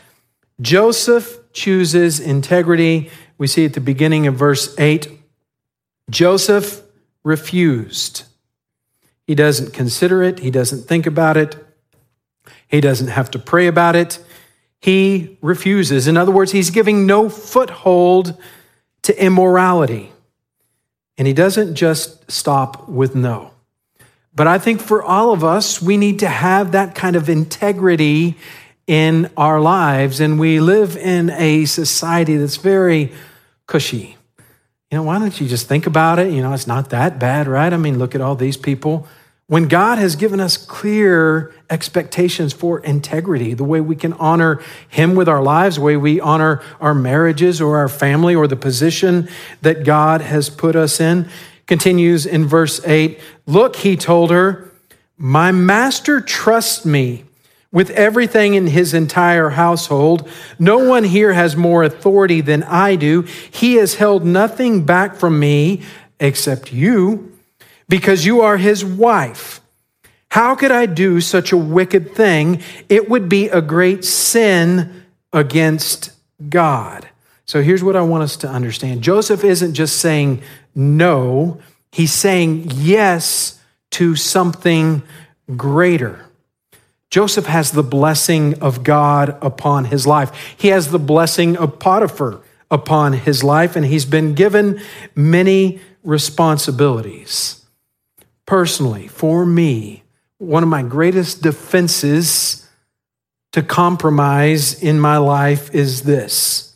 Joseph 0.60 1.38
chooses 1.52 2.18
integrity 2.18 3.10
we 3.44 3.48
see 3.48 3.66
at 3.66 3.74
the 3.74 3.80
beginning 3.80 4.26
of 4.26 4.36
verse 4.36 4.74
8 4.80 5.06
Joseph 6.08 6.80
refused. 7.24 8.22
He 9.26 9.34
doesn't 9.34 9.74
consider 9.74 10.22
it, 10.22 10.38
he 10.38 10.50
doesn't 10.50 10.88
think 10.88 11.04
about 11.04 11.36
it, 11.36 11.54
he 12.68 12.80
doesn't 12.80 13.08
have 13.08 13.30
to 13.32 13.38
pray 13.38 13.66
about 13.66 13.96
it. 13.96 14.18
He 14.80 15.36
refuses. 15.42 16.06
In 16.06 16.16
other 16.16 16.32
words, 16.32 16.52
he's 16.52 16.70
giving 16.70 17.04
no 17.04 17.28
foothold 17.28 18.40
to 19.02 19.22
immorality. 19.22 20.10
And 21.18 21.28
he 21.28 21.34
doesn't 21.34 21.74
just 21.74 22.30
stop 22.30 22.88
with 22.88 23.14
no. 23.14 23.50
But 24.34 24.46
I 24.46 24.58
think 24.58 24.80
for 24.80 25.02
all 25.02 25.34
of 25.34 25.44
us, 25.44 25.82
we 25.82 25.98
need 25.98 26.20
to 26.20 26.28
have 26.28 26.72
that 26.72 26.94
kind 26.94 27.14
of 27.14 27.28
integrity 27.28 28.38
in 28.86 29.30
our 29.36 29.60
lives. 29.60 30.20
And 30.20 30.38
we 30.38 30.60
live 30.60 30.96
in 30.96 31.30
a 31.30 31.64
society 31.64 32.36
that's 32.36 32.56
very 32.56 33.12
cushy. 33.66 34.16
You 34.90 34.98
know, 34.98 35.02
why 35.02 35.18
don't 35.18 35.40
you 35.40 35.48
just 35.48 35.66
think 35.66 35.86
about 35.86 36.18
it? 36.18 36.32
You 36.32 36.42
know, 36.42 36.52
it's 36.52 36.66
not 36.66 36.90
that 36.90 37.18
bad, 37.18 37.48
right? 37.48 37.72
I 37.72 37.76
mean, 37.76 37.98
look 37.98 38.14
at 38.14 38.20
all 38.20 38.36
these 38.36 38.56
people. 38.56 39.08
When 39.46 39.68
God 39.68 39.98
has 39.98 40.16
given 40.16 40.40
us 40.40 40.56
clear 40.56 41.54
expectations 41.68 42.54
for 42.54 42.80
integrity, 42.80 43.52
the 43.52 43.64
way 43.64 43.80
we 43.80 43.94
can 43.94 44.14
honor 44.14 44.62
Him 44.88 45.14
with 45.14 45.28
our 45.28 45.42
lives, 45.42 45.76
the 45.76 45.82
way 45.82 45.96
we 45.96 46.18
honor 46.18 46.62
our 46.80 46.94
marriages 46.94 47.60
or 47.60 47.76
our 47.76 47.88
family 47.88 48.34
or 48.34 48.46
the 48.46 48.56
position 48.56 49.28
that 49.60 49.84
God 49.84 50.22
has 50.22 50.48
put 50.48 50.76
us 50.76 50.98
in, 50.98 51.28
continues 51.66 52.24
in 52.24 52.46
verse 52.46 52.84
8 52.86 53.20
Look, 53.46 53.76
he 53.76 53.96
told 53.96 54.30
her, 54.30 54.70
my 55.16 55.52
master 55.52 56.20
trusts 56.20 56.86
me 56.86 57.24
with 57.74 57.90
everything 57.90 58.54
in 58.54 58.68
his 58.68 58.94
entire 58.94 59.50
household. 59.50 60.26
No 60.58 60.78
one 60.78 61.04
here 61.04 61.32
has 61.32 61.56
more 61.56 61.82
authority 61.82 62.40
than 62.40 62.62
I 62.62 62.94
do. 62.94 63.22
He 63.50 63.74
has 63.74 63.96
held 63.96 64.24
nothing 64.24 64.84
back 64.86 65.16
from 65.16 65.38
me 65.38 65.82
except 66.20 66.72
you, 66.72 67.36
because 67.88 68.24
you 68.24 68.40
are 68.40 68.56
his 68.56 68.84
wife. 68.84 69.60
How 70.30 70.54
could 70.54 70.70
I 70.70 70.86
do 70.86 71.20
such 71.20 71.52
a 71.52 71.56
wicked 71.56 72.14
thing? 72.14 72.62
It 72.88 73.10
would 73.10 73.28
be 73.28 73.48
a 73.48 73.60
great 73.60 74.04
sin 74.04 75.04
against 75.32 76.12
God. 76.48 77.08
So 77.44 77.60
here's 77.60 77.82
what 77.82 77.96
I 77.96 78.02
want 78.02 78.22
us 78.22 78.36
to 78.38 78.48
understand 78.48 79.02
Joseph 79.02 79.44
isn't 79.44 79.74
just 79.74 79.98
saying 79.98 80.42
no, 80.76 81.60
he's 81.90 82.12
saying 82.12 82.70
yes 82.72 83.60
to 83.90 84.14
something 84.14 85.02
greater. 85.56 86.24
Joseph 87.14 87.46
has 87.46 87.70
the 87.70 87.84
blessing 87.84 88.60
of 88.60 88.82
God 88.82 89.38
upon 89.40 89.84
his 89.84 90.04
life. 90.04 90.32
He 90.56 90.66
has 90.74 90.90
the 90.90 90.98
blessing 90.98 91.56
of 91.56 91.78
Potiphar 91.78 92.40
upon 92.72 93.12
his 93.12 93.44
life, 93.44 93.76
and 93.76 93.86
he's 93.86 94.04
been 94.04 94.34
given 94.34 94.80
many 95.14 95.78
responsibilities. 96.02 97.64
Personally, 98.46 99.06
for 99.06 99.46
me, 99.46 100.02
one 100.38 100.64
of 100.64 100.68
my 100.68 100.82
greatest 100.82 101.40
defenses 101.40 102.68
to 103.52 103.62
compromise 103.62 104.82
in 104.82 104.98
my 104.98 105.18
life 105.18 105.72
is 105.72 106.02
this 106.02 106.74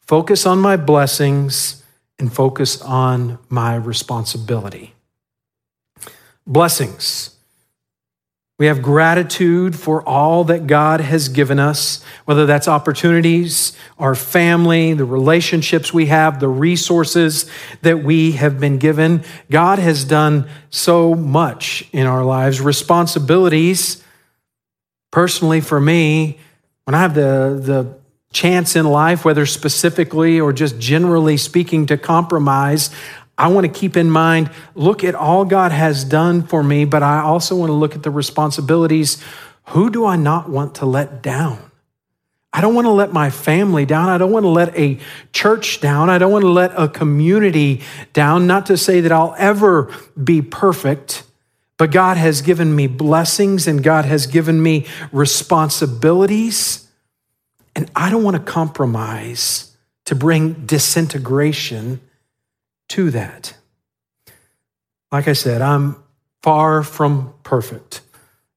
focus 0.00 0.44
on 0.44 0.58
my 0.58 0.76
blessings 0.76 1.84
and 2.18 2.32
focus 2.32 2.82
on 2.82 3.38
my 3.48 3.76
responsibility. 3.76 4.92
Blessings. 6.44 7.37
We 8.58 8.66
have 8.66 8.82
gratitude 8.82 9.76
for 9.76 10.02
all 10.02 10.42
that 10.44 10.66
God 10.66 11.00
has 11.00 11.28
given 11.28 11.60
us, 11.60 12.02
whether 12.24 12.44
that's 12.44 12.66
opportunities, 12.66 13.72
our 14.00 14.16
family, 14.16 14.94
the 14.94 15.04
relationships 15.04 15.94
we 15.94 16.06
have, 16.06 16.40
the 16.40 16.48
resources 16.48 17.48
that 17.82 18.02
we 18.02 18.32
have 18.32 18.58
been 18.58 18.78
given. 18.78 19.22
God 19.48 19.78
has 19.78 20.04
done 20.04 20.50
so 20.70 21.14
much 21.14 21.88
in 21.92 22.08
our 22.08 22.24
lives. 22.24 22.60
Responsibilities, 22.60 24.02
personally 25.12 25.60
for 25.60 25.80
me, 25.80 26.40
when 26.82 26.96
I 26.96 27.02
have 27.02 27.14
the, 27.14 27.60
the 27.62 27.96
chance 28.32 28.74
in 28.74 28.86
life, 28.86 29.24
whether 29.24 29.46
specifically 29.46 30.40
or 30.40 30.52
just 30.52 30.80
generally 30.80 31.36
speaking, 31.36 31.86
to 31.86 31.96
compromise, 31.96 32.90
I 33.38 33.46
want 33.48 33.72
to 33.72 33.72
keep 33.72 33.96
in 33.96 34.10
mind, 34.10 34.50
look 34.74 35.04
at 35.04 35.14
all 35.14 35.44
God 35.44 35.70
has 35.70 36.02
done 36.02 36.42
for 36.42 36.62
me, 36.62 36.84
but 36.84 37.04
I 37.04 37.20
also 37.20 37.54
want 37.54 37.70
to 37.70 37.74
look 37.74 37.94
at 37.94 38.02
the 38.02 38.10
responsibilities. 38.10 39.22
Who 39.68 39.90
do 39.90 40.04
I 40.04 40.16
not 40.16 40.50
want 40.50 40.74
to 40.76 40.86
let 40.86 41.22
down? 41.22 41.70
I 42.52 42.60
don't 42.60 42.74
want 42.74 42.86
to 42.86 42.92
let 42.92 43.12
my 43.12 43.30
family 43.30 43.86
down. 43.86 44.08
I 44.08 44.18
don't 44.18 44.32
want 44.32 44.42
to 44.42 44.48
let 44.48 44.76
a 44.76 44.98
church 45.32 45.80
down. 45.80 46.10
I 46.10 46.18
don't 46.18 46.32
want 46.32 46.42
to 46.42 46.50
let 46.50 46.72
a 46.76 46.88
community 46.88 47.82
down. 48.12 48.48
Not 48.48 48.66
to 48.66 48.76
say 48.76 49.00
that 49.02 49.12
I'll 49.12 49.36
ever 49.38 49.94
be 50.22 50.42
perfect, 50.42 51.22
but 51.76 51.92
God 51.92 52.16
has 52.16 52.42
given 52.42 52.74
me 52.74 52.88
blessings 52.88 53.68
and 53.68 53.84
God 53.84 54.06
has 54.06 54.26
given 54.26 54.60
me 54.60 54.86
responsibilities. 55.12 56.88
And 57.76 57.88
I 57.94 58.10
don't 58.10 58.24
want 58.24 58.36
to 58.36 58.42
compromise 58.42 59.76
to 60.06 60.16
bring 60.16 60.66
disintegration 60.66 62.00
to 62.88 63.10
that. 63.10 63.56
Like 65.10 65.28
I 65.28 65.32
said, 65.32 65.62
I'm 65.62 65.96
far 66.42 66.82
from 66.82 67.34
perfect. 67.42 68.02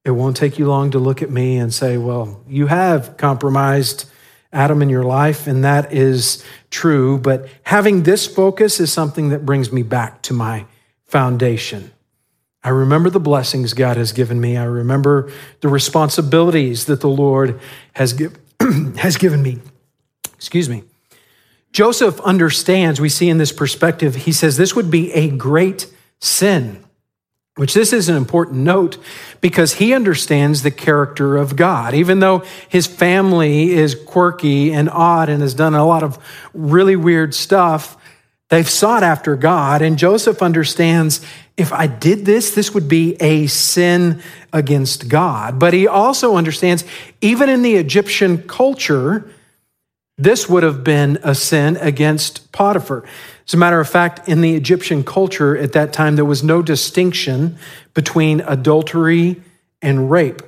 It 0.04 0.12
won't 0.12 0.36
take 0.36 0.58
you 0.58 0.68
long 0.68 0.92
to 0.92 1.00
look 1.00 1.22
at 1.22 1.30
me 1.30 1.58
and 1.58 1.74
say, 1.74 1.98
well, 1.98 2.42
you 2.48 2.68
have 2.68 3.18
compromised 3.18 4.10
Adam 4.52 4.82
in 4.82 4.90
your 4.90 5.04
life, 5.04 5.48
and 5.48 5.64
that 5.64 5.94
is 5.94 6.44
true. 6.70 7.18
But 7.18 7.48
having 7.64 8.04
this 8.04 8.28
focus 8.28 8.80
is 8.80 8.92
something 8.92 9.30
that 9.30 9.46
brings 9.46 9.72
me 9.72 9.84
back 9.84 10.22
to 10.24 10.34
my 10.34 10.66
foundation. 11.06 11.92
I 12.64 12.70
remember 12.70 13.10
the 13.10 13.20
blessings 13.20 13.74
God 13.74 13.98
has 13.98 14.12
given 14.12 14.40
me. 14.40 14.58
I 14.58 14.66
remember 14.66 15.32
the 15.62 15.70
responsibilities 15.70 16.86
that 16.86 17.02
the 17.02 17.10
Lord 17.10 17.60
has, 17.94 18.14
give, 18.14 18.38
has 18.98 19.18
given 19.18 19.42
me. 19.42 19.60
Excuse 20.34 20.70
me. 20.70 20.84
Joseph 21.72 22.20
understands, 22.22 23.00
we 23.00 23.10
see 23.10 23.30
in 23.30 23.38
this 23.38 23.52
perspective, 23.52 24.16
he 24.16 24.32
says 24.32 24.58
this 24.58 24.76
would 24.76 24.92
be 24.92 25.12
a 25.14 25.30
great 25.30 25.88
sin, 26.20 26.84
which 27.56 27.74
this 27.74 27.94
is 27.94 28.10
an 28.10 28.18
important 28.18 28.60
note 28.60 28.98
because 29.40 29.76
he 29.76 29.94
understands 29.94 30.64
the 30.64 30.72
character 30.72 31.38
of 31.38 31.56
God. 31.56 31.94
Even 31.94 32.20
though 32.20 32.44
his 32.68 32.88
family 32.88 33.72
is 33.72 33.96
quirky 33.96 34.74
and 34.74 34.90
odd 34.90 35.30
and 35.30 35.42
has 35.42 35.54
done 35.54 35.74
a 35.74 35.86
lot 35.86 36.04
of 36.04 36.20
really 36.54 36.98
weird 36.98 37.34
stuff, 37.34 37.98
they've 38.50 38.70
sought 38.70 39.04
after 39.04 39.38
God. 39.38 39.82
And 39.82 39.98
Joseph 39.98 40.42
understands 40.42 41.26
if 41.56 41.72
I 41.72 41.88
did 41.88 42.26
this, 42.26 42.54
this 42.54 42.74
would 42.74 42.90
be 42.90 43.16
a 43.22 43.48
sin 43.48 44.22
against 44.52 45.08
God. 45.08 45.58
But 45.60 45.74
he 45.74 45.88
also 45.88 46.36
understands, 46.36 46.84
even 47.22 47.50
in 47.50 47.62
the 47.62 47.76
Egyptian 47.76 48.44
culture, 48.44 49.30
this 50.24 50.48
would 50.48 50.64
have 50.64 50.84
been 50.84 51.18
a 51.24 51.34
sin 51.34 51.78
against 51.78 52.52
Potiphar. 52.52 53.04
As 53.48 53.54
a 53.54 53.58
matter 53.58 53.80
of 53.80 53.90
fact, 53.90 54.28
in 54.28 54.42
the 54.42 54.56
Egyptian 54.56 55.04
culture 55.04 55.58
at 55.58 55.74
that 55.74 55.94
time, 55.94 56.16
there 56.16 56.26
was 56.26 56.44
no 56.44 56.62
distinction 56.62 57.58
between 57.94 58.42
adultery 58.42 59.42
and 59.82 60.12
rape. 60.12 60.42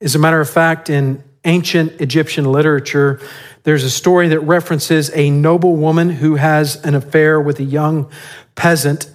As 0.00 0.14
a 0.14 0.18
matter 0.18 0.40
of 0.40 0.48
fact, 0.48 0.88
in 0.88 1.22
ancient 1.44 2.00
Egyptian 2.00 2.44
literature, 2.44 3.20
there's 3.64 3.84
a 3.84 3.90
story 3.90 4.28
that 4.28 4.40
references 4.40 5.10
a 5.14 5.30
noble 5.30 5.76
woman 5.76 6.10
who 6.10 6.36
has 6.36 6.76
an 6.84 6.94
affair 6.94 7.40
with 7.40 7.58
a 7.58 7.64
young 7.64 8.10
peasant 8.54 9.10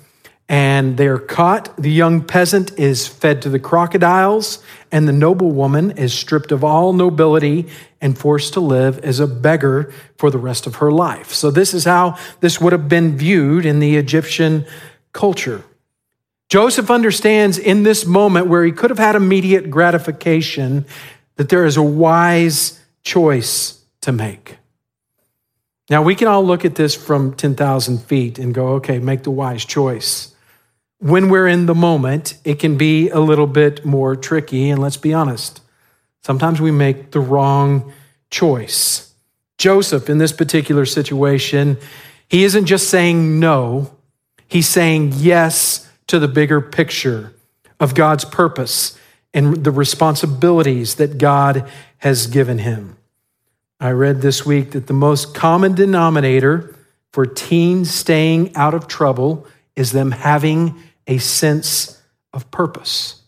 and 0.53 0.97
they're 0.97 1.17
caught. 1.17 1.75
The 1.77 1.89
young 1.89 2.21
peasant 2.21 2.77
is 2.77 3.07
fed 3.07 3.41
to 3.41 3.49
the 3.49 3.57
crocodiles, 3.57 4.63
and 4.91 5.07
the 5.07 5.11
noblewoman 5.11 5.97
is 5.97 6.13
stripped 6.13 6.51
of 6.51 6.63
all 6.63 6.93
nobility 6.93 7.69
and 7.99 8.15
forced 8.15 8.53
to 8.53 8.59
live 8.59 8.99
as 8.99 9.19
a 9.19 9.25
beggar 9.25 9.91
for 10.15 10.29
the 10.29 10.37
rest 10.37 10.67
of 10.67 10.75
her 10.75 10.91
life. 10.91 11.33
So, 11.33 11.49
this 11.49 11.73
is 11.73 11.85
how 11.85 12.19
this 12.41 12.61
would 12.61 12.71
have 12.71 12.87
been 12.87 13.17
viewed 13.17 13.65
in 13.65 13.79
the 13.79 13.95
Egyptian 13.95 14.67
culture. 15.11 15.63
Joseph 16.49 16.91
understands 16.91 17.57
in 17.57 17.81
this 17.81 18.05
moment 18.05 18.45
where 18.45 18.63
he 18.63 18.71
could 18.71 18.91
have 18.91 18.99
had 18.99 19.15
immediate 19.15 19.71
gratification 19.71 20.85
that 21.37 21.49
there 21.49 21.65
is 21.65 21.77
a 21.77 21.81
wise 21.81 22.79
choice 23.01 23.83
to 24.01 24.11
make. 24.11 24.57
Now, 25.89 26.03
we 26.03 26.13
can 26.13 26.27
all 26.27 26.45
look 26.45 26.63
at 26.63 26.75
this 26.75 26.93
from 26.93 27.33
10,000 27.33 28.03
feet 28.03 28.37
and 28.37 28.53
go, 28.53 28.73
okay, 28.73 28.99
make 28.99 29.23
the 29.23 29.31
wise 29.31 29.65
choice. 29.65 30.32
When 31.03 31.27
we're 31.27 31.49
in 31.49 31.65
the 31.65 31.75
moment, 31.75 32.35
it 32.45 32.59
can 32.59 32.77
be 32.77 33.09
a 33.09 33.19
little 33.19 33.45
bit 33.45 33.83
more 33.83 34.15
tricky. 34.15 34.69
And 34.69 34.81
let's 34.81 34.95
be 34.95 35.13
honest, 35.13 35.59
sometimes 36.21 36.61
we 36.61 36.71
make 36.71 37.11
the 37.11 37.19
wrong 37.19 37.91
choice. 38.29 39.13
Joseph, 39.57 40.09
in 40.09 40.17
this 40.17 40.31
particular 40.31 40.85
situation, 40.85 41.77
he 42.29 42.45
isn't 42.45 42.67
just 42.67 42.89
saying 42.89 43.37
no, 43.37 43.93
he's 44.47 44.69
saying 44.69 45.11
yes 45.17 45.91
to 46.07 46.19
the 46.19 46.29
bigger 46.29 46.61
picture 46.61 47.33
of 47.81 47.95
God's 47.95 48.23
purpose 48.23 48.97
and 49.33 49.61
the 49.61 49.71
responsibilities 49.71 50.95
that 50.95 51.17
God 51.17 51.69
has 51.97 52.27
given 52.27 52.59
him. 52.59 52.95
I 53.77 53.91
read 53.91 54.21
this 54.21 54.45
week 54.45 54.71
that 54.71 54.87
the 54.87 54.93
most 54.93 55.35
common 55.35 55.75
denominator 55.75 56.73
for 57.11 57.25
teens 57.25 57.93
staying 57.93 58.55
out 58.55 58.73
of 58.73 58.87
trouble 58.87 59.45
is 59.75 59.91
them 59.91 60.11
having 60.11 60.81
a 61.07 61.17
sense 61.17 62.01
of 62.33 62.49
purpose. 62.51 63.21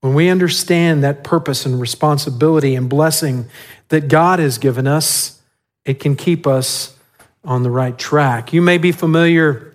When 0.00 0.14
we 0.14 0.28
understand 0.28 1.04
that 1.04 1.22
purpose 1.22 1.64
and 1.64 1.80
responsibility 1.80 2.74
and 2.74 2.88
blessing 2.88 3.46
that 3.88 4.08
God 4.08 4.38
has 4.38 4.58
given 4.58 4.86
us, 4.86 5.40
it 5.84 6.00
can 6.00 6.16
keep 6.16 6.46
us 6.46 6.96
on 7.44 7.62
the 7.62 7.70
right 7.70 7.96
track. 7.96 8.52
You 8.52 8.62
may 8.62 8.78
be 8.78 8.92
familiar 8.92 9.72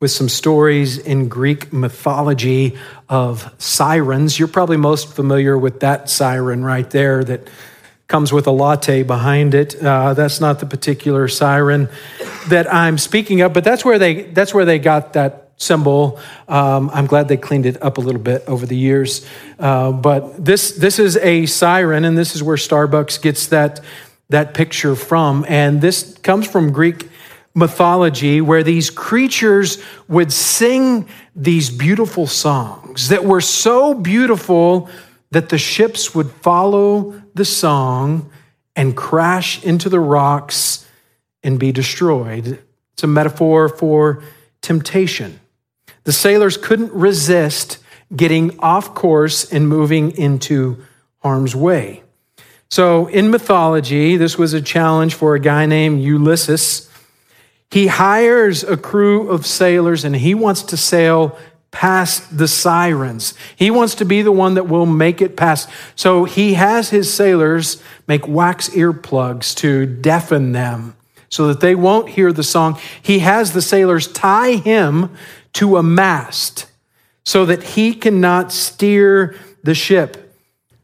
with 0.00 0.10
some 0.10 0.28
stories 0.28 0.98
in 0.98 1.28
Greek 1.28 1.72
mythology 1.72 2.76
of 3.08 3.54
sirens. 3.58 4.38
You're 4.38 4.48
probably 4.48 4.76
most 4.76 5.14
familiar 5.14 5.56
with 5.56 5.80
that 5.80 6.10
siren 6.10 6.64
right 6.64 6.88
there 6.90 7.24
that 7.24 7.48
comes 8.06 8.32
with 8.32 8.46
a 8.46 8.50
latte 8.50 9.02
behind 9.02 9.54
it. 9.54 9.82
Uh, 9.82 10.14
that's 10.14 10.40
not 10.40 10.60
the 10.60 10.66
particular 10.66 11.26
siren 11.28 11.88
that 12.48 12.72
I'm 12.72 12.98
speaking 12.98 13.40
of, 13.40 13.52
but 13.52 13.64
that's 13.64 13.84
where 13.84 13.98
they 13.98 14.24
that's 14.24 14.52
where 14.52 14.64
they 14.66 14.78
got 14.78 15.14
that 15.14 15.43
symbol. 15.56 16.18
Um, 16.48 16.90
I'm 16.92 17.06
glad 17.06 17.28
they 17.28 17.36
cleaned 17.36 17.66
it 17.66 17.82
up 17.82 17.98
a 17.98 18.00
little 18.00 18.20
bit 18.20 18.44
over 18.46 18.66
the 18.66 18.76
years. 18.76 19.26
Uh, 19.58 19.92
but 19.92 20.44
this 20.44 20.72
this 20.72 20.98
is 20.98 21.16
a 21.18 21.46
siren, 21.46 22.04
and 22.04 22.16
this 22.18 22.34
is 22.34 22.42
where 22.42 22.56
Starbucks 22.56 23.20
gets 23.22 23.46
that 23.48 23.80
that 24.30 24.54
picture 24.54 24.96
from. 24.96 25.44
And 25.48 25.80
this 25.80 26.18
comes 26.18 26.46
from 26.46 26.72
Greek 26.72 27.08
mythology, 27.54 28.40
where 28.40 28.62
these 28.62 28.90
creatures 28.90 29.82
would 30.08 30.32
sing 30.32 31.06
these 31.36 31.70
beautiful 31.70 32.26
songs 32.26 33.08
that 33.08 33.24
were 33.24 33.40
so 33.40 33.94
beautiful 33.94 34.88
that 35.30 35.48
the 35.48 35.58
ships 35.58 36.14
would 36.14 36.30
follow 36.30 37.22
the 37.34 37.44
song 37.44 38.30
and 38.76 38.96
crash 38.96 39.62
into 39.64 39.88
the 39.88 40.00
rocks 40.00 40.88
and 41.42 41.58
be 41.58 41.70
destroyed. 41.70 42.58
It's 42.94 43.04
a 43.04 43.08
metaphor 43.08 43.68
for 43.68 44.22
temptation. 44.62 45.40
The 46.04 46.12
sailors 46.12 46.56
couldn't 46.56 46.92
resist 46.92 47.78
getting 48.14 48.58
off 48.60 48.94
course 48.94 49.50
and 49.50 49.68
moving 49.68 50.16
into 50.16 50.84
harm's 51.20 51.56
way. 51.56 52.02
So, 52.70 53.06
in 53.06 53.30
mythology, 53.30 54.16
this 54.16 54.36
was 54.36 54.52
a 54.52 54.60
challenge 54.60 55.14
for 55.14 55.34
a 55.34 55.40
guy 55.40 55.66
named 55.66 56.00
Ulysses. 56.00 56.90
He 57.70 57.86
hires 57.86 58.62
a 58.62 58.76
crew 58.76 59.28
of 59.30 59.46
sailors 59.46 60.04
and 60.04 60.14
he 60.14 60.34
wants 60.34 60.62
to 60.64 60.76
sail 60.76 61.38
past 61.70 62.36
the 62.38 62.46
sirens. 62.46 63.34
He 63.56 63.70
wants 63.70 63.96
to 63.96 64.04
be 64.04 64.22
the 64.22 64.32
one 64.32 64.54
that 64.54 64.68
will 64.68 64.86
make 64.86 65.20
it 65.20 65.36
past. 65.36 65.68
So 65.96 66.24
he 66.24 66.54
has 66.54 66.90
his 66.90 67.12
sailors 67.12 67.82
make 68.06 68.28
wax 68.28 68.68
earplugs 68.70 69.56
to 69.56 69.86
deafen 69.86 70.52
them 70.52 70.94
so 71.28 71.48
that 71.48 71.60
they 71.60 71.74
won't 71.74 72.10
hear 72.10 72.32
the 72.32 72.44
song. 72.44 72.78
He 73.02 73.18
has 73.20 73.52
the 73.52 73.62
sailors 73.62 74.06
tie 74.06 74.52
him 74.52 75.10
to 75.54 75.76
a 75.76 75.82
mast 75.82 76.66
so 77.24 77.46
that 77.46 77.62
he 77.62 77.94
cannot 77.94 78.52
steer 78.52 79.34
the 79.62 79.74
ship. 79.74 80.36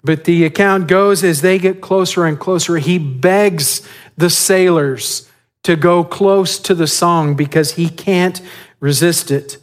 But 0.03 0.25
the 0.25 0.45
account 0.45 0.89
goes 0.89 1.23
as 1.23 1.43
they 1.43 1.59
get 1.59 1.81
closer 1.81 2.25
and 2.25 2.39
closer, 2.41 2.79
he 2.79 2.99
begs 2.99 3.87
the 4.17 4.31
sailors 4.31 5.29
to 5.63 5.77
go 5.77 6.03
close 6.03 6.59
to 6.61 6.75
the 6.75 6.87
song 6.87 7.35
because 7.35 7.75
he 7.75 7.89
can't 7.89 8.41
resist 8.81 9.31
it. 9.31 9.59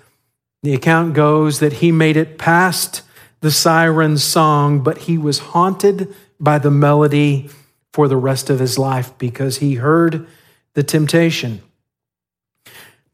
The 0.61 0.75
account 0.75 1.13
goes 1.13 1.59
that 1.59 1.73
he 1.73 1.91
made 1.91 2.17
it 2.17 2.37
past 2.37 3.01
the 3.41 3.51
siren's 3.51 4.23
song, 4.23 4.81
but 4.81 4.99
he 4.99 5.17
was 5.17 5.39
haunted 5.39 6.13
by 6.39 6.59
the 6.59 6.71
melody 6.71 7.49
for 7.93 8.07
the 8.07 8.17
rest 8.17 8.49
of 8.49 8.59
his 8.59 8.77
life 8.77 9.17
because 9.17 9.57
he 9.57 9.75
heard 9.75 10.27
the 10.73 10.83
temptation. 10.83 11.61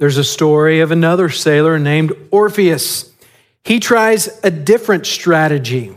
There's 0.04 0.18
a 0.18 0.24
story 0.26 0.82
of 0.82 0.92
another 0.92 1.30
sailor 1.30 1.80
named 1.80 2.12
Orpheus. 2.30 3.10
He 3.64 3.80
tries 3.80 4.28
a 4.44 4.52
different 4.52 5.06
strategy. 5.06 5.96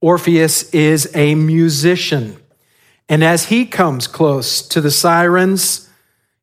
Orpheus 0.00 0.68
is 0.70 1.08
a 1.14 1.36
musician. 1.36 2.36
And 3.08 3.22
as 3.22 3.44
he 3.44 3.64
comes 3.64 4.08
close 4.08 4.60
to 4.62 4.80
the 4.80 4.90
sirens, 4.90 5.88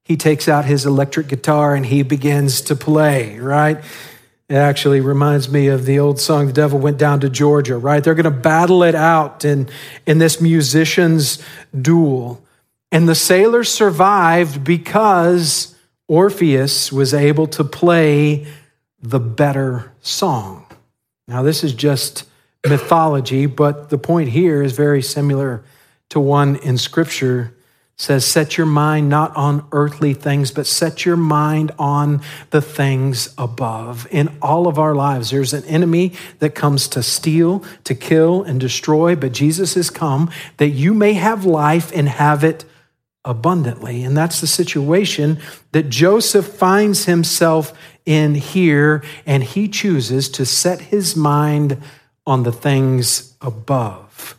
he 0.06 0.16
takes 0.16 0.48
out 0.48 0.64
his 0.64 0.86
electric 0.86 1.28
guitar 1.28 1.76
and 1.76 1.86
he 1.86 2.02
begins 2.02 2.62
to 2.62 2.78
play, 2.78 3.38
right? 3.40 3.84
It 4.48 4.56
actually 4.56 5.02
reminds 5.02 5.50
me 5.50 5.68
of 5.68 5.86
the 5.86 6.00
old 6.00 6.18
song, 6.18 6.48
The 6.48 6.54
Devil 6.54 6.80
Went 6.80 6.98
Down 6.98 7.20
to 7.20 7.30
Georgia, 7.30 7.78
right? 7.78 8.02
They're 8.02 8.16
going 8.16 8.24
to 8.24 8.32
battle 8.32 8.84
it 8.84 8.96
out 8.96 9.44
in, 9.44 9.68
in 10.06 10.20
this 10.20 10.40
musician's 10.40 11.44
duel. 11.78 12.42
And 12.90 13.10
the 13.10 13.16
sailor 13.16 13.66
survived 13.66 14.64
because 14.64 15.76
Orpheus 16.12 16.92
was 16.92 17.14
able 17.14 17.48
to 17.48 17.64
play 17.64 18.46
the 19.02 19.20
better 19.20 19.94
song. 20.02 20.66
Now, 21.26 21.42
this 21.42 21.64
is 21.64 21.74
just 21.74 22.26
mythology, 22.68 23.46
but 23.46 23.90
the 23.90 23.98
point 23.98 24.28
here 24.28 24.62
is 24.62 24.74
very 24.74 25.02
similar 25.02 25.64
to 26.10 26.20
one 26.20 26.58
in 26.58 26.78
Scripture 26.78 27.54
says, 27.96 28.26
Set 28.26 28.58
your 28.58 28.68
mind 28.68 29.08
not 29.08 29.34
on 29.38 29.66
earthly 29.72 30.14
things, 30.14 30.52
but 30.52 30.68
set 30.68 31.06
your 31.06 31.16
mind 31.16 31.72
on 31.80 32.22
the 32.50 32.62
things 32.62 33.34
above. 33.38 34.06
In 34.12 34.38
all 34.42 34.68
of 34.68 34.78
our 34.78 34.94
lives, 34.94 35.30
there's 35.30 35.54
an 35.54 35.64
enemy 35.64 36.12
that 36.40 36.56
comes 36.56 36.90
to 36.90 37.04
steal, 37.04 37.64
to 37.86 37.96
kill, 37.96 38.44
and 38.44 38.60
destroy, 38.60 39.16
but 39.16 39.32
Jesus 39.32 39.76
has 39.76 39.90
come 39.90 40.30
that 40.58 40.72
you 40.72 40.94
may 40.94 41.14
have 41.14 41.46
life 41.46 41.90
and 41.96 42.10
have 42.10 42.44
it 42.44 42.66
abundantly. 43.24 44.04
And 44.04 44.18
that's 44.18 44.42
the 44.42 44.48
situation 44.48 45.40
that 45.72 45.90
Joseph 45.90 46.48
finds 46.48 47.06
himself 47.06 47.74
in 48.06 48.36
here, 48.36 49.04
and 49.26 49.44
he 49.44 49.68
chooses 49.68 50.28
to 50.30 50.46
set 50.46 50.82
his 50.82 51.16
mind 51.16 51.78
on 52.26 52.44
the 52.44 52.52
things 52.52 53.36
above. 53.42 54.36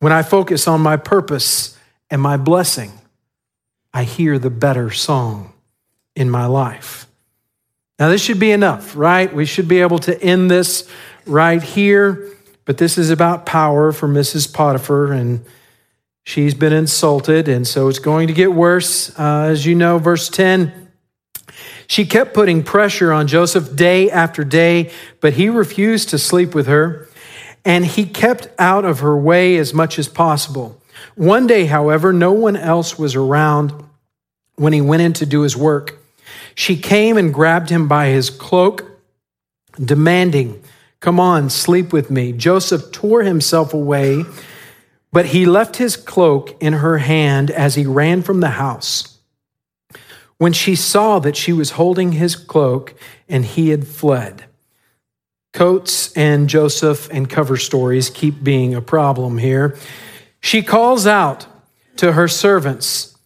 When 0.00 0.12
I 0.12 0.22
focus 0.22 0.68
on 0.68 0.80
my 0.80 0.96
purpose, 0.96 1.78
and 2.10 2.22
my 2.22 2.36
blessing, 2.36 2.92
I 3.92 4.04
hear 4.04 4.38
the 4.38 4.50
better 4.50 4.90
song 4.90 5.52
in 6.14 6.30
my 6.30 6.46
life. 6.46 7.06
Now, 7.98 8.08
this 8.08 8.22
should 8.22 8.38
be 8.38 8.52
enough, 8.52 8.96
right? 8.96 9.32
We 9.32 9.44
should 9.44 9.68
be 9.68 9.80
able 9.80 9.98
to 10.00 10.20
end 10.22 10.50
this 10.50 10.88
right 11.26 11.62
here, 11.62 12.30
but 12.64 12.78
this 12.78 12.96
is 12.96 13.10
about 13.10 13.44
power 13.44 13.92
for 13.92 14.08
Mrs. 14.08 14.52
Potiphar, 14.52 15.12
and 15.12 15.44
she's 16.28 16.52
been 16.52 16.74
insulted, 16.74 17.48
and 17.48 17.66
so 17.66 17.88
it's 17.88 17.98
going 17.98 18.26
to 18.28 18.34
get 18.34 18.52
worse. 18.52 19.18
Uh, 19.18 19.46
as 19.48 19.64
you 19.64 19.74
know, 19.74 19.96
verse 19.96 20.28
10. 20.28 20.90
She 21.86 22.04
kept 22.04 22.34
putting 22.34 22.62
pressure 22.62 23.14
on 23.14 23.26
Joseph 23.26 23.74
day 23.74 24.10
after 24.10 24.44
day, 24.44 24.92
but 25.22 25.32
he 25.32 25.48
refused 25.48 26.10
to 26.10 26.18
sleep 26.18 26.54
with 26.54 26.66
her, 26.66 27.08
and 27.64 27.86
he 27.86 28.04
kept 28.04 28.48
out 28.58 28.84
of 28.84 29.00
her 29.00 29.16
way 29.16 29.56
as 29.56 29.72
much 29.72 29.98
as 29.98 30.06
possible. 30.06 30.78
One 31.14 31.46
day, 31.46 31.64
however, 31.64 32.12
no 32.12 32.32
one 32.32 32.56
else 32.56 32.98
was 32.98 33.14
around 33.14 33.72
when 34.56 34.74
he 34.74 34.82
went 34.82 35.00
in 35.00 35.14
to 35.14 35.26
do 35.26 35.40
his 35.40 35.56
work. 35.56 35.96
She 36.54 36.76
came 36.76 37.16
and 37.16 37.32
grabbed 37.32 37.70
him 37.70 37.88
by 37.88 38.08
his 38.08 38.28
cloak, 38.28 38.84
demanding, 39.82 40.62
Come 41.00 41.18
on, 41.18 41.48
sleep 41.48 41.90
with 41.90 42.10
me. 42.10 42.32
Joseph 42.32 42.92
tore 42.92 43.22
himself 43.22 43.72
away, 43.72 44.24
but 45.12 45.26
he 45.26 45.46
left 45.46 45.76
his 45.76 45.96
cloak 45.96 46.56
in 46.60 46.74
her 46.74 46.98
hand 46.98 47.50
as 47.50 47.74
he 47.74 47.86
ran 47.86 48.22
from 48.22 48.40
the 48.40 48.50
house. 48.50 49.18
When 50.36 50.52
she 50.52 50.76
saw 50.76 51.18
that 51.18 51.36
she 51.36 51.52
was 51.52 51.72
holding 51.72 52.12
his 52.12 52.36
cloak 52.36 52.94
and 53.28 53.44
he 53.44 53.70
had 53.70 53.86
fled, 53.86 54.44
coats 55.52 56.12
and 56.12 56.48
Joseph 56.48 57.08
and 57.10 57.28
cover 57.28 57.56
stories 57.56 58.10
keep 58.10 58.44
being 58.44 58.74
a 58.74 58.82
problem 58.82 59.38
here. 59.38 59.76
She 60.40 60.62
calls 60.62 61.06
out 61.06 61.46
to 61.96 62.12
her 62.12 62.28
servants. 62.28 63.16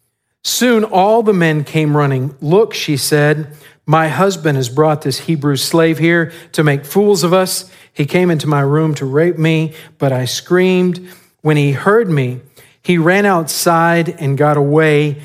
Soon 0.43 0.85
all 0.85 1.23
the 1.23 1.35
men 1.35 1.63
came 1.65 1.97
running. 1.97 2.35
Look, 2.41 2.73
she 2.73 2.97
said, 2.97 3.55
my 3.85 4.09
husband 4.09 4.57
has 4.57 4.69
brought 4.69 5.03
this 5.03 5.21
Hebrew 5.21 5.57
slave 5.57 5.99
here 5.99 6.33
to 6.53 6.65
make 6.65 6.85
fools 6.85 7.25
of 7.25 7.33
us. 7.33 7.71
He 7.93 8.07
came 8.07 8.31
into 8.31 8.47
my 8.47 8.61
room 8.61 8.95
to 8.95 9.05
rape 9.05 9.39
me, 9.39 9.75
but 9.99 10.13
I 10.13 10.25
screamed. 10.25 11.07
When 11.43 11.57
he 11.57 11.73
heard 11.73 12.09
me, 12.09 12.41
he 12.83 12.99
ran 12.99 13.27
outside 13.27 14.09
and 14.09 14.39
got 14.39 14.57
away. 14.57 15.21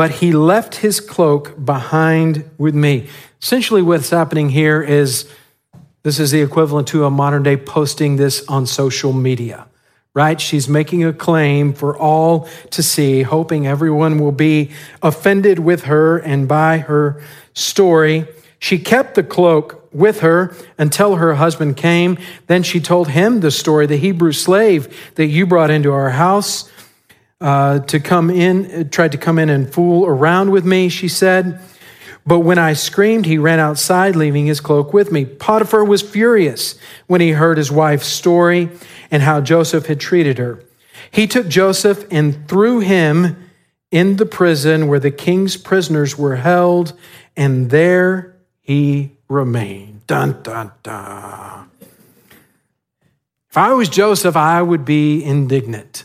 but 0.00 0.12
he 0.12 0.32
left 0.32 0.76
his 0.76 0.98
cloak 0.98 1.62
behind 1.62 2.48
with 2.56 2.74
me. 2.74 3.06
Essentially, 3.42 3.82
what's 3.82 4.08
happening 4.08 4.48
here 4.48 4.80
is 4.80 5.28
this 6.04 6.18
is 6.18 6.30
the 6.30 6.40
equivalent 6.40 6.88
to 6.88 7.04
a 7.04 7.10
modern 7.10 7.42
day 7.42 7.58
posting 7.58 8.16
this 8.16 8.42
on 8.48 8.64
social 8.64 9.12
media, 9.12 9.66
right? 10.14 10.40
She's 10.40 10.70
making 10.70 11.04
a 11.04 11.12
claim 11.12 11.74
for 11.74 11.94
all 11.94 12.48
to 12.70 12.82
see, 12.82 13.20
hoping 13.24 13.66
everyone 13.66 14.18
will 14.18 14.32
be 14.32 14.70
offended 15.02 15.58
with 15.58 15.82
her 15.82 16.16
and 16.16 16.48
by 16.48 16.78
her 16.78 17.22
story. 17.52 18.26
She 18.60 18.78
kept 18.78 19.14
the 19.14 19.22
cloak 19.24 19.88
with 19.90 20.20
her 20.20 20.54
until 20.78 21.16
her 21.16 21.34
husband 21.34 21.76
came. 21.76 22.18
Then 22.46 22.62
she 22.62 22.78
told 22.78 23.08
him 23.08 23.40
the 23.40 23.50
story, 23.50 23.86
the 23.86 23.96
Hebrew 23.96 24.32
slave 24.32 25.12
that 25.16 25.26
you 25.26 25.46
brought 25.46 25.70
into 25.70 25.90
our 25.92 26.10
house 26.10 26.70
uh, 27.40 27.80
to 27.80 27.98
come 27.98 28.30
in, 28.30 28.90
tried 28.90 29.12
to 29.12 29.18
come 29.18 29.38
in 29.38 29.48
and 29.48 29.72
fool 29.72 30.06
around 30.06 30.50
with 30.50 30.64
me, 30.64 30.90
she 30.90 31.08
said. 31.08 31.58
But 32.26 32.40
when 32.40 32.58
I 32.58 32.74
screamed, 32.74 33.24
he 33.24 33.38
ran 33.38 33.58
outside, 33.58 34.14
leaving 34.14 34.46
his 34.46 34.60
cloak 34.60 34.92
with 34.92 35.10
me. 35.10 35.24
Potiphar 35.24 35.82
was 35.82 36.02
furious 36.02 36.78
when 37.06 37.22
he 37.22 37.30
heard 37.30 37.56
his 37.56 37.72
wife's 37.72 38.06
story 38.06 38.68
and 39.10 39.22
how 39.22 39.40
Joseph 39.40 39.86
had 39.86 39.98
treated 39.98 40.36
her. 40.36 40.62
He 41.10 41.26
took 41.26 41.48
Joseph 41.48 42.06
and 42.10 42.46
threw 42.46 42.80
him 42.80 43.48
in 43.90 44.16
the 44.16 44.26
prison 44.26 44.86
where 44.86 45.00
the 45.00 45.10
king's 45.10 45.56
prisoners 45.56 46.18
were 46.18 46.36
held, 46.36 46.92
and 47.36 47.70
there 47.70 48.29
he 48.70 49.10
remained. 49.28 50.06
Dun, 50.06 50.42
dun, 50.42 50.70
dun. 50.84 51.68
If 53.48 53.56
I 53.56 53.72
was 53.74 53.88
Joseph, 53.88 54.36
I 54.36 54.62
would 54.62 54.84
be 54.84 55.24
indignant. 55.24 56.04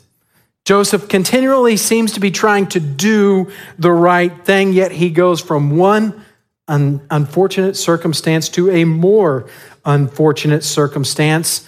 Joseph 0.64 1.08
continually 1.08 1.78
seems 1.78 2.14
to 2.14 2.20
be 2.20 2.32
trying 2.32 2.66
to 2.70 2.80
do 2.80 3.52
the 3.78 3.92
right 3.92 4.44
thing, 4.46 4.74
yet 4.74 4.92
he 4.92 5.12
goes 5.12 5.42
from 5.42 5.78
one 5.78 6.26
un- 6.68 7.06
unfortunate 7.12 7.78
circumstance 7.78 8.50
to 8.50 8.72
a 8.72 8.84
more 8.84 9.48
unfortunate 9.86 10.64
circumstance 10.64 11.68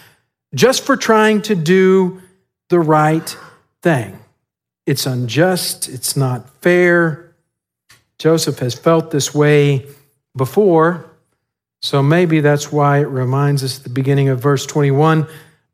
just 0.56 0.84
for 0.84 0.98
trying 0.98 1.44
to 1.44 1.54
do 1.54 2.24
the 2.70 2.80
right 2.80 3.38
thing. 3.84 4.18
It's 4.88 5.06
unjust, 5.06 5.90
it's 5.90 6.18
not 6.18 6.50
fair. 6.64 7.36
Joseph 8.18 8.58
has 8.58 8.74
felt 8.74 9.12
this 9.12 9.32
way 9.32 9.86
before, 10.38 11.10
so 11.82 12.02
maybe 12.02 12.40
that's 12.40 12.72
why 12.72 13.00
it 13.00 13.08
reminds 13.08 13.64
us 13.64 13.78
at 13.78 13.84
the 13.84 13.90
beginning 13.90 14.30
of 14.30 14.40
verse 14.40 14.66
21 14.66 15.28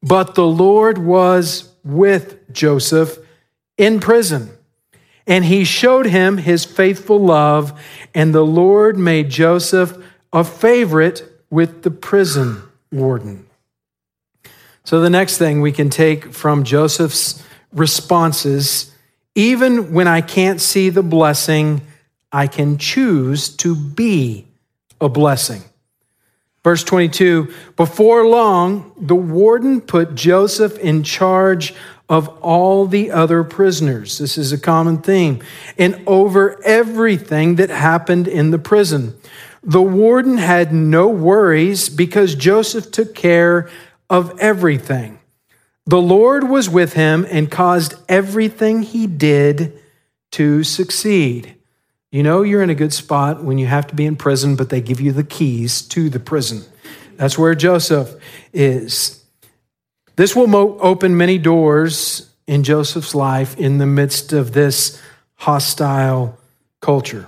but 0.04 0.36
the 0.36 0.46
Lord 0.46 0.98
was 0.98 1.74
with 1.84 2.52
Joseph 2.52 3.18
in 3.78 4.02
prison. 4.02 4.52
And 5.26 5.46
he 5.46 5.64
showed 5.64 6.06
him 6.06 6.38
his 6.38 6.66
faithful 6.66 7.18
love, 7.18 7.82
and 8.14 8.36
the 8.36 8.46
Lord 8.46 8.98
made 8.98 9.30
Joseph 9.30 9.98
a 10.34 10.44
favorite 10.44 11.24
with 11.50 11.84
the 11.84 11.92
prison 11.92 12.62
warden. 12.92 13.46
So, 14.84 15.00
the 15.00 15.10
next 15.10 15.38
thing 15.38 15.62
we 15.62 15.72
can 15.72 15.90
take 15.90 16.34
from 16.34 16.66
Joseph's 16.66 17.42
responses 17.72 18.94
even 19.36 19.94
when 19.94 20.08
I 20.08 20.22
can't 20.22 20.62
see 20.62 20.90
the 20.90 21.02
blessing, 21.02 21.82
I 22.32 22.46
can 22.48 22.78
choose 22.78 23.50
to 23.58 23.76
be 23.76 24.46
a 25.04 25.10
blessing. 25.10 25.62
Verse 26.64 26.84
22 26.84 27.54
Before 27.76 28.26
long, 28.26 28.94
the 28.98 29.16
warden 29.16 29.82
put 29.82 30.16
Joseph 30.16 30.78
in 30.80 31.04
charge 31.04 31.74
of 32.10 32.30
all 32.42 32.88
the 32.88 33.12
other 33.12 33.44
prisoners. 33.44 34.18
This 34.18 34.38
is 34.38 34.52
a 34.52 34.58
common 34.58 35.00
theme. 35.00 35.42
And 35.78 36.02
over 36.08 36.62
everything 36.64 37.56
that 37.56 37.70
happened 37.70 38.28
in 38.28 38.52
the 38.52 38.60
prison. 38.60 39.16
The 39.62 39.82
warden 39.82 40.38
had 40.38 40.74
no 40.74 41.08
worries 41.08 41.88
because 41.88 42.36
Joseph 42.36 42.92
took 42.92 43.16
care 43.16 43.70
of 44.10 44.38
everything. 44.40 45.20
The 45.86 46.02
Lord 46.02 46.50
was 46.50 46.70
with 46.70 46.94
him 46.94 47.26
and 47.30 47.50
caused 47.50 47.96
everything 48.10 48.84
he 48.84 49.08
did 49.08 49.80
to 50.32 50.64
succeed. 50.64 51.56
You 52.14 52.22
know, 52.22 52.44
you're 52.44 52.62
in 52.62 52.70
a 52.70 52.76
good 52.76 52.94
spot 52.94 53.44
when 53.44 53.58
you 53.58 53.66
have 53.66 53.88
to 53.88 53.96
be 53.96 54.06
in 54.06 54.16
prison, 54.16 54.56
but 54.56 54.70
they 54.70 54.82
give 54.82 55.02
you 55.02 55.12
the 55.12 55.24
keys 55.24 55.82
to 55.88 56.12
the 56.12 56.20
prison. 56.20 56.62
That's 57.16 57.40
where 57.40 57.56
Joseph 57.56 58.14
is. 58.54 59.26
This 60.16 60.36
will 60.36 60.46
mo- 60.46 60.78
open 60.78 61.18
many 61.18 61.40
doors 61.40 62.30
in 62.46 62.64
Joseph's 62.64 63.16
life 63.16 63.58
in 63.58 63.80
the 63.80 63.88
midst 63.88 64.32
of 64.32 64.54
this 64.54 65.02
hostile 65.38 66.38
culture. 66.82 67.26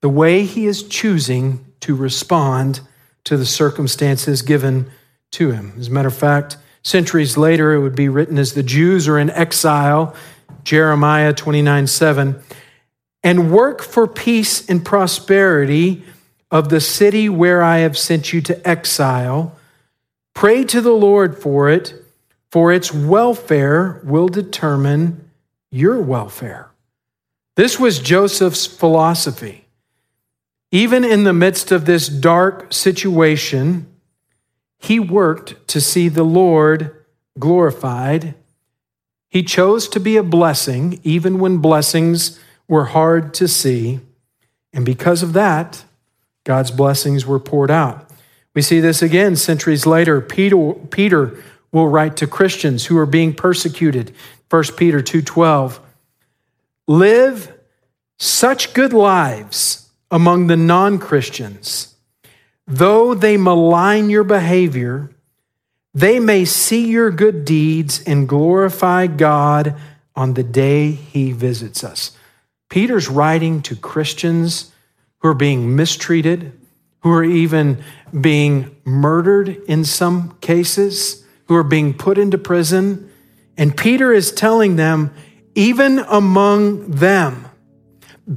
The 0.00 0.08
way 0.08 0.44
he 0.44 0.66
is 0.66 0.84
choosing 0.84 1.66
to 1.80 1.96
respond 1.96 2.78
to 3.24 3.36
the 3.36 3.46
circumstances 3.46 4.42
given 4.42 4.92
to 5.32 5.50
him. 5.50 5.72
As 5.76 5.88
a 5.88 5.90
matter 5.90 6.06
of 6.06 6.16
fact, 6.16 6.56
centuries 6.84 7.36
later, 7.36 7.74
it 7.74 7.80
would 7.80 7.96
be 7.96 8.08
written 8.08 8.38
as 8.38 8.52
the 8.52 8.62
Jews 8.62 9.08
are 9.08 9.18
in 9.18 9.30
exile, 9.30 10.14
Jeremiah 10.62 11.32
29 11.32 11.88
7 11.88 12.40
and 13.22 13.52
work 13.52 13.82
for 13.82 14.06
peace 14.06 14.68
and 14.68 14.84
prosperity 14.84 16.04
of 16.50 16.68
the 16.68 16.80
city 16.80 17.28
where 17.28 17.62
I 17.62 17.78
have 17.78 17.98
sent 17.98 18.32
you 18.32 18.40
to 18.42 18.68
exile. 18.68 19.56
Pray 20.34 20.64
to 20.64 20.80
the 20.80 20.92
Lord 20.92 21.40
for 21.40 21.68
it, 21.68 21.94
for 22.50 22.72
its 22.72 22.92
welfare 22.92 24.00
will 24.04 24.28
determine 24.28 25.30
your 25.70 26.00
welfare. 26.00 26.70
This 27.56 27.78
was 27.78 27.98
Joseph's 27.98 28.66
philosophy. 28.66 29.66
Even 30.70 31.02
in 31.04 31.24
the 31.24 31.32
midst 31.32 31.72
of 31.72 31.86
this 31.86 32.08
dark 32.08 32.72
situation, 32.72 33.86
he 34.78 35.00
worked 35.00 35.66
to 35.68 35.80
see 35.80 36.08
the 36.08 36.24
Lord 36.24 37.04
glorified. 37.38 38.34
He 39.28 39.42
chose 39.42 39.88
to 39.88 40.00
be 40.00 40.16
a 40.16 40.22
blessing, 40.22 41.00
even 41.02 41.38
when 41.38 41.58
blessings 41.58 42.38
were 42.68 42.86
hard 42.86 43.34
to 43.34 43.48
see. 43.48 44.00
And 44.72 44.84
because 44.84 45.22
of 45.22 45.32
that, 45.32 45.84
God's 46.44 46.70
blessings 46.70 47.26
were 47.26 47.40
poured 47.40 47.70
out. 47.70 48.08
We 48.54 48.62
see 48.62 48.80
this 48.80 49.02
again 49.02 49.36
centuries 49.36 49.86
later. 49.86 50.20
Peter, 50.20 50.72
Peter 50.90 51.42
will 51.72 51.88
write 51.88 52.16
to 52.16 52.26
Christians 52.26 52.86
who 52.86 52.98
are 52.98 53.06
being 53.06 53.34
persecuted. 53.34 54.12
1 54.48 54.76
Peter 54.76 55.02
2:12. 55.02 55.80
Live 56.86 57.52
such 58.18 58.74
good 58.74 58.92
lives 58.92 59.90
among 60.10 60.46
the 60.46 60.56
non-Christians, 60.56 61.94
though 62.66 63.14
they 63.14 63.36
malign 63.36 64.08
your 64.10 64.24
behavior, 64.24 65.10
they 65.94 66.18
may 66.18 66.44
see 66.44 66.86
your 66.88 67.10
good 67.10 67.44
deeds 67.44 68.02
and 68.06 68.28
glorify 68.28 69.06
God 69.06 69.74
on 70.16 70.34
the 70.34 70.42
day 70.42 70.90
he 70.90 71.32
visits 71.32 71.84
us. 71.84 72.12
Peter's 72.68 73.08
writing 73.08 73.62
to 73.62 73.76
Christians 73.76 74.72
who 75.18 75.28
are 75.28 75.34
being 75.34 75.74
mistreated, 75.74 76.52
who 77.00 77.10
are 77.10 77.24
even 77.24 77.82
being 78.20 78.74
murdered 78.84 79.48
in 79.48 79.84
some 79.84 80.36
cases, 80.40 81.24
who 81.46 81.54
are 81.54 81.64
being 81.64 81.94
put 81.94 82.18
into 82.18 82.38
prison. 82.38 83.10
And 83.56 83.76
Peter 83.76 84.12
is 84.12 84.32
telling 84.32 84.76
them, 84.76 85.12
even 85.54 86.00
among 86.00 86.90
them, 86.90 87.46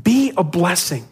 be 0.03 0.31
a 0.37 0.43
blessing 0.43 1.07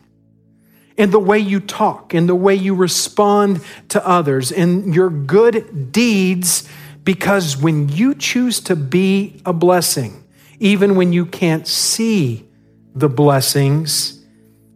in 0.98 1.12
the 1.12 1.20
way 1.20 1.40
you 1.40 1.60
talk, 1.60 2.14
in 2.14 2.28
the 2.28 2.36
way 2.36 2.56
you 2.56 2.74
respond 2.76 3.62
to 3.90 4.06
others, 4.06 4.52
in 4.52 4.92
your 4.92 5.10
good 5.10 5.92
deeds, 5.92 6.68
because 7.04 7.58
when 7.58 7.90
you 7.90 8.14
choose 8.14 8.60
to 8.60 8.76
be 8.76 9.42
a 9.46 9.54
blessing, 9.54 10.24
even 10.60 10.96
when 10.96 11.14
you 11.14 11.26
can't 11.26 11.68
see 11.68 12.49
the 12.96 13.10
blessings, 13.10 14.24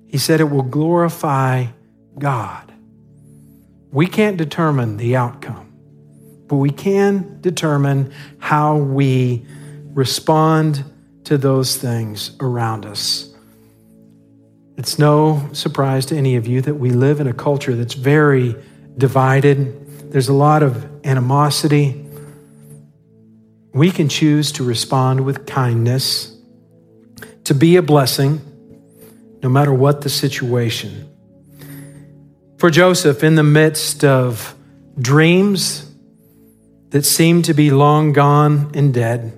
he 0.07 0.17
said 0.17 0.39
it 0.39 0.45
will 0.45 0.63
glorify 0.63 1.67
God. 2.17 2.71
We 3.91 4.07
can't 4.07 4.37
determine 4.37 4.97
the 4.97 5.15
outcome, 5.15 5.73
but 6.47 6.57
we 6.57 6.69
can 6.69 7.41
determine 7.41 8.13
how 8.39 8.77
we 8.77 9.45
respond 9.93 10.83
to 11.25 11.37
those 11.37 11.77
things 11.77 12.35
around 12.39 12.85
us. 12.85 13.33
It's 14.77 14.97
no 14.97 15.49
surprise 15.53 16.07
to 16.07 16.17
any 16.17 16.35
of 16.35 16.47
you 16.47 16.61
that 16.61 16.75
we 16.75 16.89
live 16.89 17.19
in 17.19 17.27
a 17.27 17.33
culture 17.33 17.75
that's 17.75 17.93
very 17.93 18.55
divided. 18.97 20.11
There's 20.11 20.29
a 20.29 20.33
lot 20.33 20.63
of 20.63 21.05
animosity. 21.05 22.03
We 23.73 23.91
can 23.91 24.09
choose 24.09 24.51
to 24.53 24.63
respond 24.63 25.25
with 25.25 25.45
kindness 25.45 26.32
to 27.45 27.53
be 27.53 27.75
a 27.75 27.81
blessing 27.81 28.41
no 29.41 29.49
matter 29.49 29.73
what 29.73 30.01
the 30.01 30.09
situation. 30.09 31.09
For 32.57 32.69
Joseph, 32.69 33.23
in 33.23 33.35
the 33.35 33.43
midst 33.43 34.05
of 34.05 34.55
dreams 34.99 35.89
that 36.91 37.03
seem 37.03 37.41
to 37.43 37.53
be 37.53 37.71
long 37.71 38.13
gone 38.13 38.71
and 38.73 38.93
dead, 38.93 39.37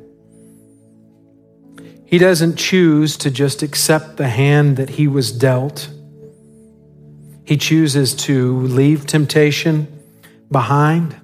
He 2.06 2.20
doesn't 2.20 2.56
choose 2.56 3.18
to 3.18 3.32
just 3.32 3.64
accept 3.64 4.18
the 4.18 4.28
hand 4.28 4.78
that 4.78 4.90
he 4.92 5.08
was 5.08 5.32
dealt. 5.32 5.90
He 7.44 7.58
chooses 7.58 8.14
to 8.28 8.62
leave 8.62 9.06
temptation 9.06 9.88
behind. 10.52 11.16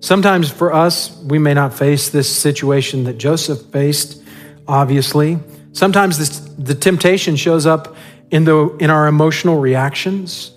Sometimes 0.00 0.50
for 0.50 0.72
us, 0.72 1.16
we 1.22 1.38
may 1.38 1.54
not 1.54 1.72
face 1.72 2.10
this 2.10 2.28
situation 2.28 3.04
that 3.04 3.18
Joseph 3.18 3.62
faced, 3.72 4.22
obviously. 4.68 5.38
Sometimes 5.72 6.18
this, 6.18 6.38
the 6.58 6.74
temptation 6.74 7.34
shows 7.36 7.66
up 7.66 7.96
in, 8.30 8.44
the, 8.44 8.76
in 8.78 8.90
our 8.90 9.06
emotional 9.08 9.58
reactions, 9.58 10.52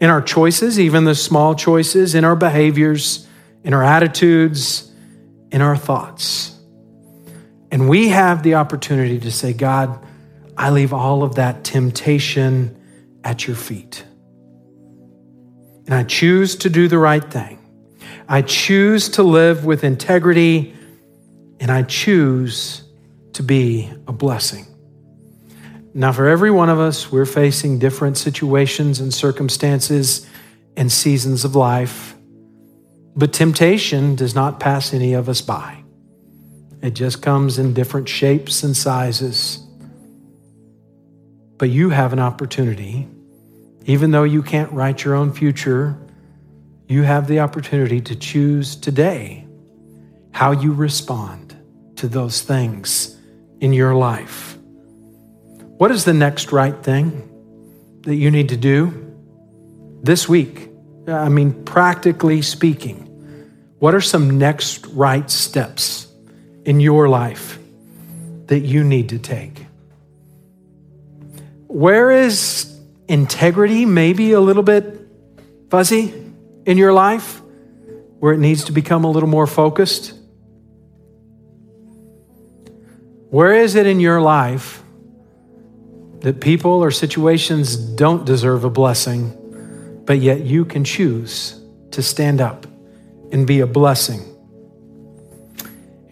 in 0.00 0.10
our 0.10 0.20
choices, 0.20 0.78
even 0.78 1.04
the 1.04 1.14
small 1.14 1.54
choices, 1.54 2.14
in 2.14 2.24
our 2.24 2.36
behaviors, 2.36 3.26
in 3.62 3.72
our 3.72 3.82
attitudes, 3.82 4.90
in 5.50 5.62
our 5.62 5.76
thoughts. 5.76 6.58
And 7.70 7.88
we 7.88 8.08
have 8.08 8.42
the 8.42 8.54
opportunity 8.54 9.18
to 9.20 9.30
say, 9.30 9.52
God, 9.52 9.98
I 10.56 10.70
leave 10.70 10.92
all 10.92 11.22
of 11.22 11.36
that 11.36 11.64
temptation 11.64 12.80
at 13.24 13.46
your 13.46 13.56
feet. 13.56 14.04
And 15.86 15.94
I 15.94 16.04
choose 16.04 16.56
to 16.56 16.70
do 16.70 16.88
the 16.88 16.98
right 16.98 17.24
thing. 17.24 17.58
I 18.28 18.42
choose 18.42 19.08
to 19.10 19.22
live 19.22 19.64
with 19.64 19.84
integrity, 19.84 20.74
and 21.60 21.70
I 21.70 21.82
choose 21.82 22.83
to 23.34 23.42
be 23.42 23.92
a 24.06 24.12
blessing. 24.12 24.66
Now, 25.92 26.12
for 26.12 26.26
every 26.26 26.50
one 26.50 26.70
of 26.70 26.80
us, 26.80 27.12
we're 27.12 27.26
facing 27.26 27.78
different 27.78 28.18
situations 28.18 28.98
and 28.98 29.14
circumstances 29.14 30.28
and 30.76 30.90
seasons 30.90 31.44
of 31.44 31.54
life. 31.54 32.16
But 33.14 33.32
temptation 33.32 34.16
does 34.16 34.34
not 34.34 34.58
pass 34.58 34.92
any 34.92 35.14
of 35.14 35.28
us 35.28 35.40
by. 35.40 35.84
It 36.82 36.94
just 36.94 37.22
comes 37.22 37.60
in 37.60 37.74
different 37.74 38.08
shapes 38.08 38.64
and 38.64 38.76
sizes. 38.76 39.64
But 41.58 41.70
you 41.70 41.90
have 41.90 42.12
an 42.12 42.18
opportunity, 42.18 43.06
even 43.86 44.10
though 44.10 44.24
you 44.24 44.42
can't 44.42 44.70
write 44.72 45.04
your 45.04 45.14
own 45.14 45.32
future, 45.32 45.96
you 46.88 47.02
have 47.02 47.28
the 47.28 47.38
opportunity 47.38 48.00
to 48.00 48.16
choose 48.16 48.74
today 48.74 49.46
how 50.32 50.50
you 50.50 50.72
respond 50.72 51.56
to 51.96 52.08
those 52.08 52.42
things 52.42 53.13
in 53.64 53.72
your 53.72 53.94
life. 53.94 54.58
What 55.78 55.90
is 55.90 56.04
the 56.04 56.12
next 56.12 56.52
right 56.52 56.76
thing 56.82 57.30
that 58.02 58.14
you 58.14 58.30
need 58.30 58.50
to 58.50 58.58
do 58.58 59.16
this 60.02 60.28
week? 60.28 60.68
I 61.08 61.30
mean, 61.30 61.64
practically 61.64 62.42
speaking, 62.42 62.98
what 63.78 63.94
are 63.94 64.02
some 64.02 64.38
next 64.38 64.86
right 64.88 65.30
steps 65.30 66.08
in 66.66 66.78
your 66.78 67.08
life 67.08 67.58
that 68.48 68.60
you 68.60 68.84
need 68.84 69.08
to 69.08 69.18
take? 69.18 69.64
Where 71.66 72.10
is 72.10 72.70
integrity 73.08 73.86
maybe 73.86 74.32
a 74.32 74.40
little 74.40 74.62
bit 74.62 75.08
fuzzy 75.70 76.12
in 76.66 76.76
your 76.76 76.92
life 76.92 77.40
where 78.18 78.34
it 78.34 78.38
needs 78.40 78.64
to 78.64 78.72
become 78.72 79.04
a 79.04 79.10
little 79.10 79.28
more 79.28 79.46
focused? 79.46 80.12
Where 83.34 83.52
is 83.52 83.74
it 83.74 83.84
in 83.88 83.98
your 83.98 84.20
life 84.20 84.80
that 86.20 86.40
people 86.40 86.70
or 86.70 86.92
situations 86.92 87.74
don't 87.74 88.24
deserve 88.24 88.62
a 88.62 88.70
blessing, 88.70 90.02
but 90.04 90.20
yet 90.20 90.42
you 90.42 90.64
can 90.64 90.84
choose 90.84 91.60
to 91.90 92.00
stand 92.00 92.40
up 92.40 92.64
and 93.32 93.44
be 93.44 93.58
a 93.58 93.66
blessing? 93.66 94.20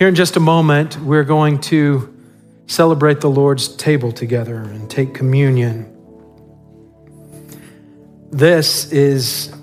Here 0.01 0.09
in 0.09 0.17
just 0.17 0.35
a 0.37 0.41
moment, 0.41 1.01
we're 1.01 1.23
going 1.23 1.61
to 1.61 2.13
celebrate 2.67 3.21
the 3.21 3.31
Lord's 3.31 3.69
table 3.69 4.11
together 4.11 4.57
and 4.57 4.91
take 4.91 5.15
communion. 5.15 5.97
This 8.33 8.91
is 8.91 9.55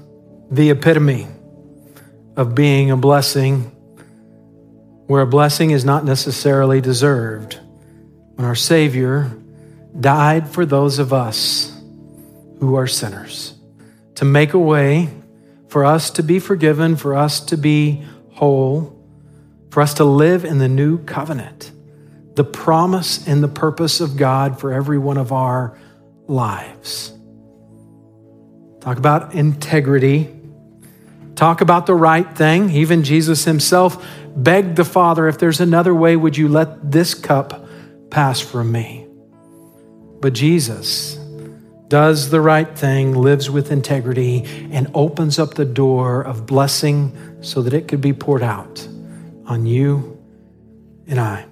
the 0.49 0.69
epitome 0.69 1.27
of 2.37 2.55
being 2.55 2.89
a 2.89 2.95
blessing 2.95 3.75
where 5.09 5.23
a 5.23 5.27
blessing 5.27 5.71
is 5.71 5.83
not 5.83 6.05
necessarily 6.05 6.79
deserved. 6.79 7.59
When 8.35 8.45
our 8.45 8.53
Savior 8.53 9.35
died 9.99 10.47
for 10.47 10.67
those 10.67 10.99
of 10.99 11.11
us 11.11 11.75
who 12.59 12.75
are 12.75 12.85
sinners, 12.85 13.55
to 14.13 14.25
make 14.25 14.53
a 14.53 14.59
way 14.59 15.09
for 15.67 15.83
us 15.83 16.11
to 16.11 16.21
be 16.21 16.37
forgiven, 16.37 16.95
for 16.95 17.15
us 17.15 17.39
to 17.39 17.57
be 17.57 18.03
whole, 18.33 19.03
for 19.71 19.81
us 19.81 19.95
to 19.95 20.03
live 20.03 20.45
in 20.45 20.59
the 20.59 20.69
new 20.69 21.03
covenant, 21.05 21.71
the 22.35 22.43
promise 22.43 23.27
and 23.27 23.41
the 23.41 23.47
purpose 23.47 24.01
of 24.01 24.15
God 24.15 24.59
for 24.59 24.71
every 24.71 24.99
one 24.99 25.17
of 25.17 25.31
our 25.31 25.75
lives. 26.27 27.11
Talk 28.79 28.99
about 28.99 29.33
integrity. 29.33 30.29
Talk 31.33 31.61
about 31.61 31.87
the 31.87 31.95
right 31.95 32.31
thing. 32.37 32.69
Even 32.69 33.01
Jesus 33.01 33.45
himself 33.45 34.05
begged 34.35 34.75
the 34.75 34.85
Father, 34.85 35.27
if 35.27 35.37
there's 35.37 35.59
another 35.59 35.93
way, 35.93 36.15
would 36.15 36.37
you 36.37 36.47
let 36.47 36.91
this 36.91 37.13
cup 37.13 37.65
pass 38.09 38.39
from 38.39 38.71
me? 38.71 39.07
But 40.21 40.33
Jesus 40.33 41.15
does 41.87 42.29
the 42.29 42.39
right 42.39 42.77
thing, 42.77 43.15
lives 43.15 43.49
with 43.49 43.71
integrity, 43.71 44.45
and 44.71 44.89
opens 44.93 45.39
up 45.39 45.55
the 45.55 45.65
door 45.65 46.21
of 46.21 46.45
blessing 46.45 47.37
so 47.41 47.61
that 47.61 47.73
it 47.73 47.87
could 47.87 48.01
be 48.01 48.13
poured 48.13 48.43
out 48.43 48.87
on 49.45 49.65
you 49.65 50.21
and 51.07 51.19
I. 51.19 51.45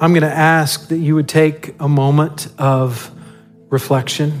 I'm 0.00 0.12
going 0.12 0.22
to 0.22 0.32
ask 0.32 0.88
that 0.88 0.98
you 0.98 1.14
would 1.14 1.28
take 1.28 1.74
a 1.80 1.88
moment 1.88 2.48
of 2.58 3.10
reflection. 3.68 4.40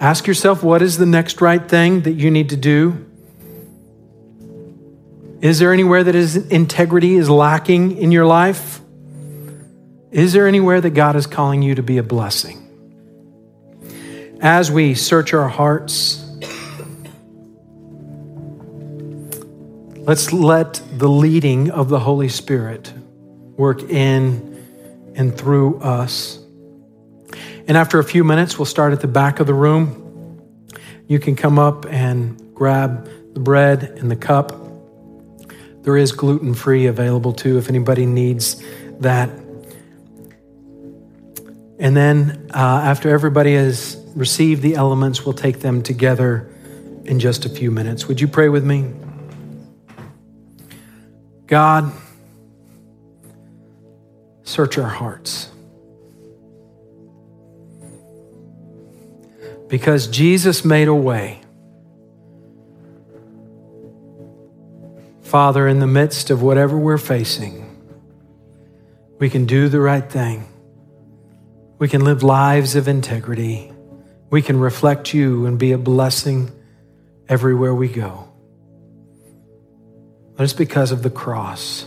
Ask 0.00 0.26
yourself 0.26 0.62
what 0.62 0.80
is 0.80 0.96
the 0.96 1.06
next 1.06 1.40
right 1.40 1.66
thing 1.66 2.02
that 2.02 2.12
you 2.12 2.30
need 2.30 2.50
to 2.50 2.56
do? 2.56 3.07
Is 5.40 5.60
there 5.60 5.72
anywhere 5.72 6.02
that 6.02 6.16
is 6.16 6.36
integrity 6.36 7.14
is 7.14 7.30
lacking 7.30 7.96
in 7.96 8.10
your 8.10 8.26
life? 8.26 8.80
Is 10.10 10.32
there 10.32 10.48
anywhere 10.48 10.80
that 10.80 10.90
God 10.90 11.14
is 11.14 11.26
calling 11.26 11.62
you 11.62 11.76
to 11.76 11.82
be 11.82 11.98
a 11.98 12.02
blessing? 12.02 12.64
As 14.40 14.70
we 14.70 14.94
search 14.94 15.34
our 15.34 15.48
hearts, 15.48 16.24
let's 19.96 20.32
let 20.32 20.80
the 20.96 21.08
leading 21.08 21.70
of 21.70 21.88
the 21.88 22.00
Holy 22.00 22.28
Spirit 22.28 22.92
work 23.56 23.82
in 23.82 25.12
and 25.14 25.36
through 25.36 25.78
us. 25.78 26.38
And 27.68 27.76
after 27.76 28.00
a 28.00 28.04
few 28.04 28.24
minutes, 28.24 28.58
we'll 28.58 28.66
start 28.66 28.92
at 28.92 29.00
the 29.00 29.08
back 29.08 29.38
of 29.38 29.46
the 29.46 29.54
room. 29.54 30.40
You 31.06 31.20
can 31.20 31.36
come 31.36 31.58
up 31.58 31.86
and 31.86 32.54
grab 32.54 33.08
the 33.34 33.40
bread 33.40 33.84
and 33.84 34.10
the 34.10 34.16
cup. 34.16 34.57
There 35.88 35.96
is 35.96 36.12
gluten 36.12 36.52
free 36.52 36.84
available 36.84 37.32
too 37.32 37.56
if 37.56 37.70
anybody 37.70 38.04
needs 38.04 38.62
that. 39.00 39.30
And 41.78 41.96
then 41.96 42.50
uh, 42.52 42.58
after 42.58 43.08
everybody 43.08 43.54
has 43.54 43.96
received 44.14 44.60
the 44.60 44.74
elements, 44.74 45.24
we'll 45.24 45.32
take 45.32 45.60
them 45.60 45.82
together 45.82 46.46
in 47.06 47.18
just 47.18 47.46
a 47.46 47.48
few 47.48 47.70
minutes. 47.70 48.06
Would 48.06 48.20
you 48.20 48.28
pray 48.28 48.50
with 48.50 48.66
me? 48.66 48.92
God, 51.46 51.90
search 54.42 54.76
our 54.76 54.90
hearts. 54.90 55.50
Because 59.68 60.06
Jesus 60.06 60.66
made 60.66 60.88
a 60.88 60.94
way. 60.94 61.40
Father, 65.28 65.68
in 65.68 65.78
the 65.78 65.86
midst 65.86 66.30
of 66.30 66.40
whatever 66.40 66.78
we're 66.78 66.96
facing, 66.96 67.66
we 69.18 69.28
can 69.28 69.44
do 69.44 69.68
the 69.68 69.78
right 69.78 70.10
thing. 70.10 70.48
We 71.78 71.86
can 71.86 72.02
live 72.02 72.22
lives 72.22 72.76
of 72.76 72.88
integrity. 72.88 73.70
We 74.30 74.40
can 74.40 74.58
reflect 74.58 75.12
you 75.12 75.44
and 75.44 75.58
be 75.58 75.72
a 75.72 75.78
blessing 75.78 76.50
everywhere 77.28 77.74
we 77.74 77.88
go. 77.88 78.32
But 80.34 80.44
it's 80.44 80.54
because 80.54 80.92
of 80.92 81.02
the 81.02 81.10
cross. 81.10 81.84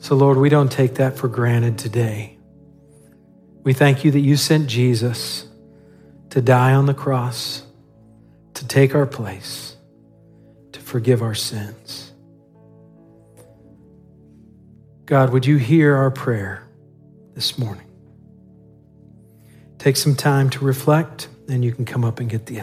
So, 0.00 0.14
Lord, 0.14 0.36
we 0.36 0.50
don't 0.50 0.70
take 0.70 0.96
that 0.96 1.16
for 1.16 1.26
granted 1.26 1.78
today. 1.78 2.36
We 3.62 3.72
thank 3.72 4.04
you 4.04 4.10
that 4.10 4.20
you 4.20 4.36
sent 4.36 4.66
Jesus 4.66 5.48
to 6.28 6.42
die 6.42 6.74
on 6.74 6.84
the 6.84 6.92
cross, 6.92 7.62
to 8.52 8.68
take 8.68 8.94
our 8.94 9.06
place, 9.06 9.74
to 10.72 10.80
forgive 10.80 11.22
our 11.22 11.34
sins. 11.34 12.09
God, 15.10 15.30
would 15.30 15.44
you 15.44 15.56
hear 15.56 15.96
our 15.96 16.12
prayer 16.12 16.68
this 17.34 17.58
morning? 17.58 17.90
Take 19.76 19.96
some 19.96 20.14
time 20.14 20.50
to 20.50 20.64
reflect, 20.64 21.26
and 21.48 21.64
you 21.64 21.72
can 21.72 21.84
come 21.84 22.04
up 22.04 22.20
and 22.20 22.30
get 22.30 22.46
the 22.46 22.60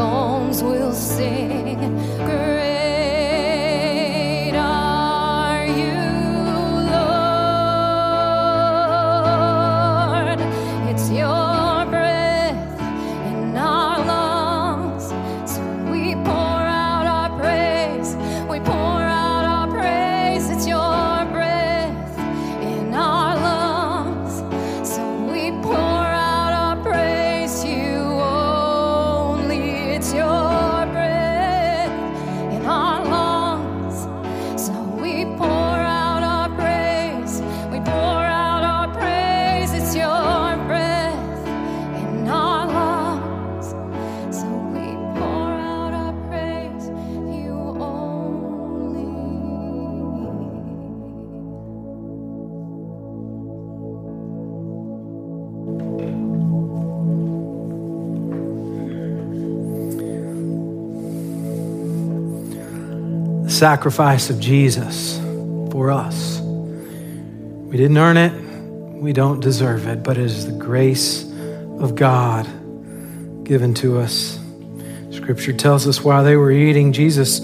elements. 0.00 0.60
Sacrifice 63.60 64.30
of 64.30 64.40
Jesus 64.40 65.18
for 65.70 65.90
us. 65.90 66.40
We 66.40 67.76
didn't 67.76 67.98
earn 67.98 68.16
it, 68.16 68.32
we 69.02 69.12
don't 69.12 69.40
deserve 69.40 69.86
it, 69.86 70.02
but 70.02 70.16
it 70.16 70.24
is 70.24 70.46
the 70.46 70.58
grace 70.58 71.30
of 71.78 71.94
God 71.94 72.46
given 73.44 73.74
to 73.74 73.98
us. 73.98 74.38
Scripture 75.10 75.52
tells 75.52 75.86
us 75.86 76.02
while 76.02 76.24
they 76.24 76.36
were 76.36 76.50
eating, 76.50 76.94
Jesus 76.94 77.40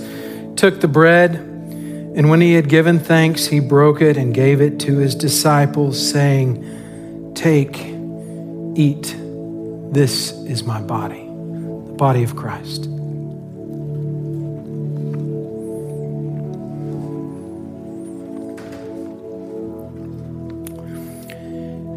took 0.56 0.80
the 0.80 0.88
bread, 0.88 1.34
and 1.34 2.30
when 2.30 2.40
he 2.40 2.54
had 2.54 2.70
given 2.70 2.98
thanks, 2.98 3.48
he 3.48 3.60
broke 3.60 4.00
it 4.00 4.16
and 4.16 4.32
gave 4.32 4.62
it 4.62 4.80
to 4.80 4.96
his 4.96 5.14
disciples, 5.14 6.00
saying, 6.10 7.34
Take, 7.34 7.76
eat, 8.74 9.14
this 9.92 10.32
is 10.46 10.64
my 10.64 10.80
body, 10.80 11.26
the 11.26 11.94
body 11.94 12.22
of 12.22 12.34
Christ. 12.34 12.95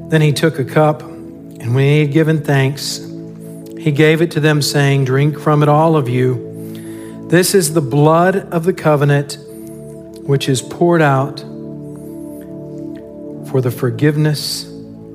Then 0.09 0.21
he 0.21 0.33
took 0.33 0.57
a 0.57 0.65
cup, 0.65 1.03
and 1.03 1.75
when 1.75 1.83
he 1.83 1.99
had 1.99 2.11
given 2.11 2.43
thanks, 2.43 2.97
he 3.77 3.91
gave 3.91 4.23
it 4.23 4.31
to 4.31 4.39
them, 4.39 4.61
saying, 4.61 5.05
Drink 5.05 5.39
from 5.39 5.61
it, 5.61 5.69
all 5.69 5.95
of 5.95 6.09
you. 6.09 7.27
This 7.29 7.53
is 7.53 7.75
the 7.75 7.81
blood 7.81 8.35
of 8.35 8.63
the 8.63 8.73
covenant, 8.73 9.37
which 10.23 10.49
is 10.49 10.63
poured 10.63 11.03
out 11.03 11.39
for 13.49 13.61
the 13.61 13.69
forgiveness 13.69 14.65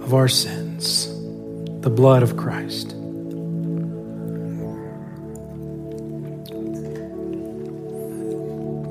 of 0.00 0.14
our 0.14 0.28
sins, 0.28 1.08
the 1.80 1.90
blood 1.90 2.22
of 2.22 2.36
Christ. 2.36 2.90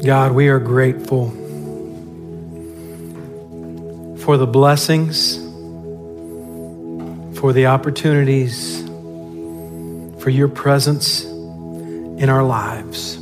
God, 0.05 0.33
we 0.33 0.49
are 0.49 0.59
grateful 0.59 1.29
for 4.17 4.35
the 4.35 4.47
blessings 4.47 5.42
for 7.43 7.51
the 7.51 7.65
opportunities, 7.65 8.81
for 10.23 10.29
your 10.29 10.47
presence 10.47 11.25
in 11.25 12.29
our 12.29 12.41
lives. 12.41 13.17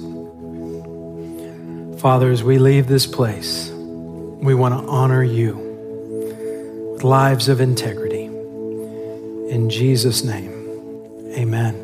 Father, 1.99 2.30
as 2.30 2.43
we 2.43 2.59
leave 2.59 2.86
this 2.86 3.07
place, 3.07 3.72
we 3.72 4.53
want 4.53 4.80
to 4.80 4.88
honor 4.88 5.24
you 5.24 5.55
with 6.93 7.03
lives 7.03 7.49
of 7.49 7.61
integrity. 7.61 8.26
In 8.26 9.72
Jesus' 9.72 10.24
name, 10.24 10.51
amen. 11.36 11.80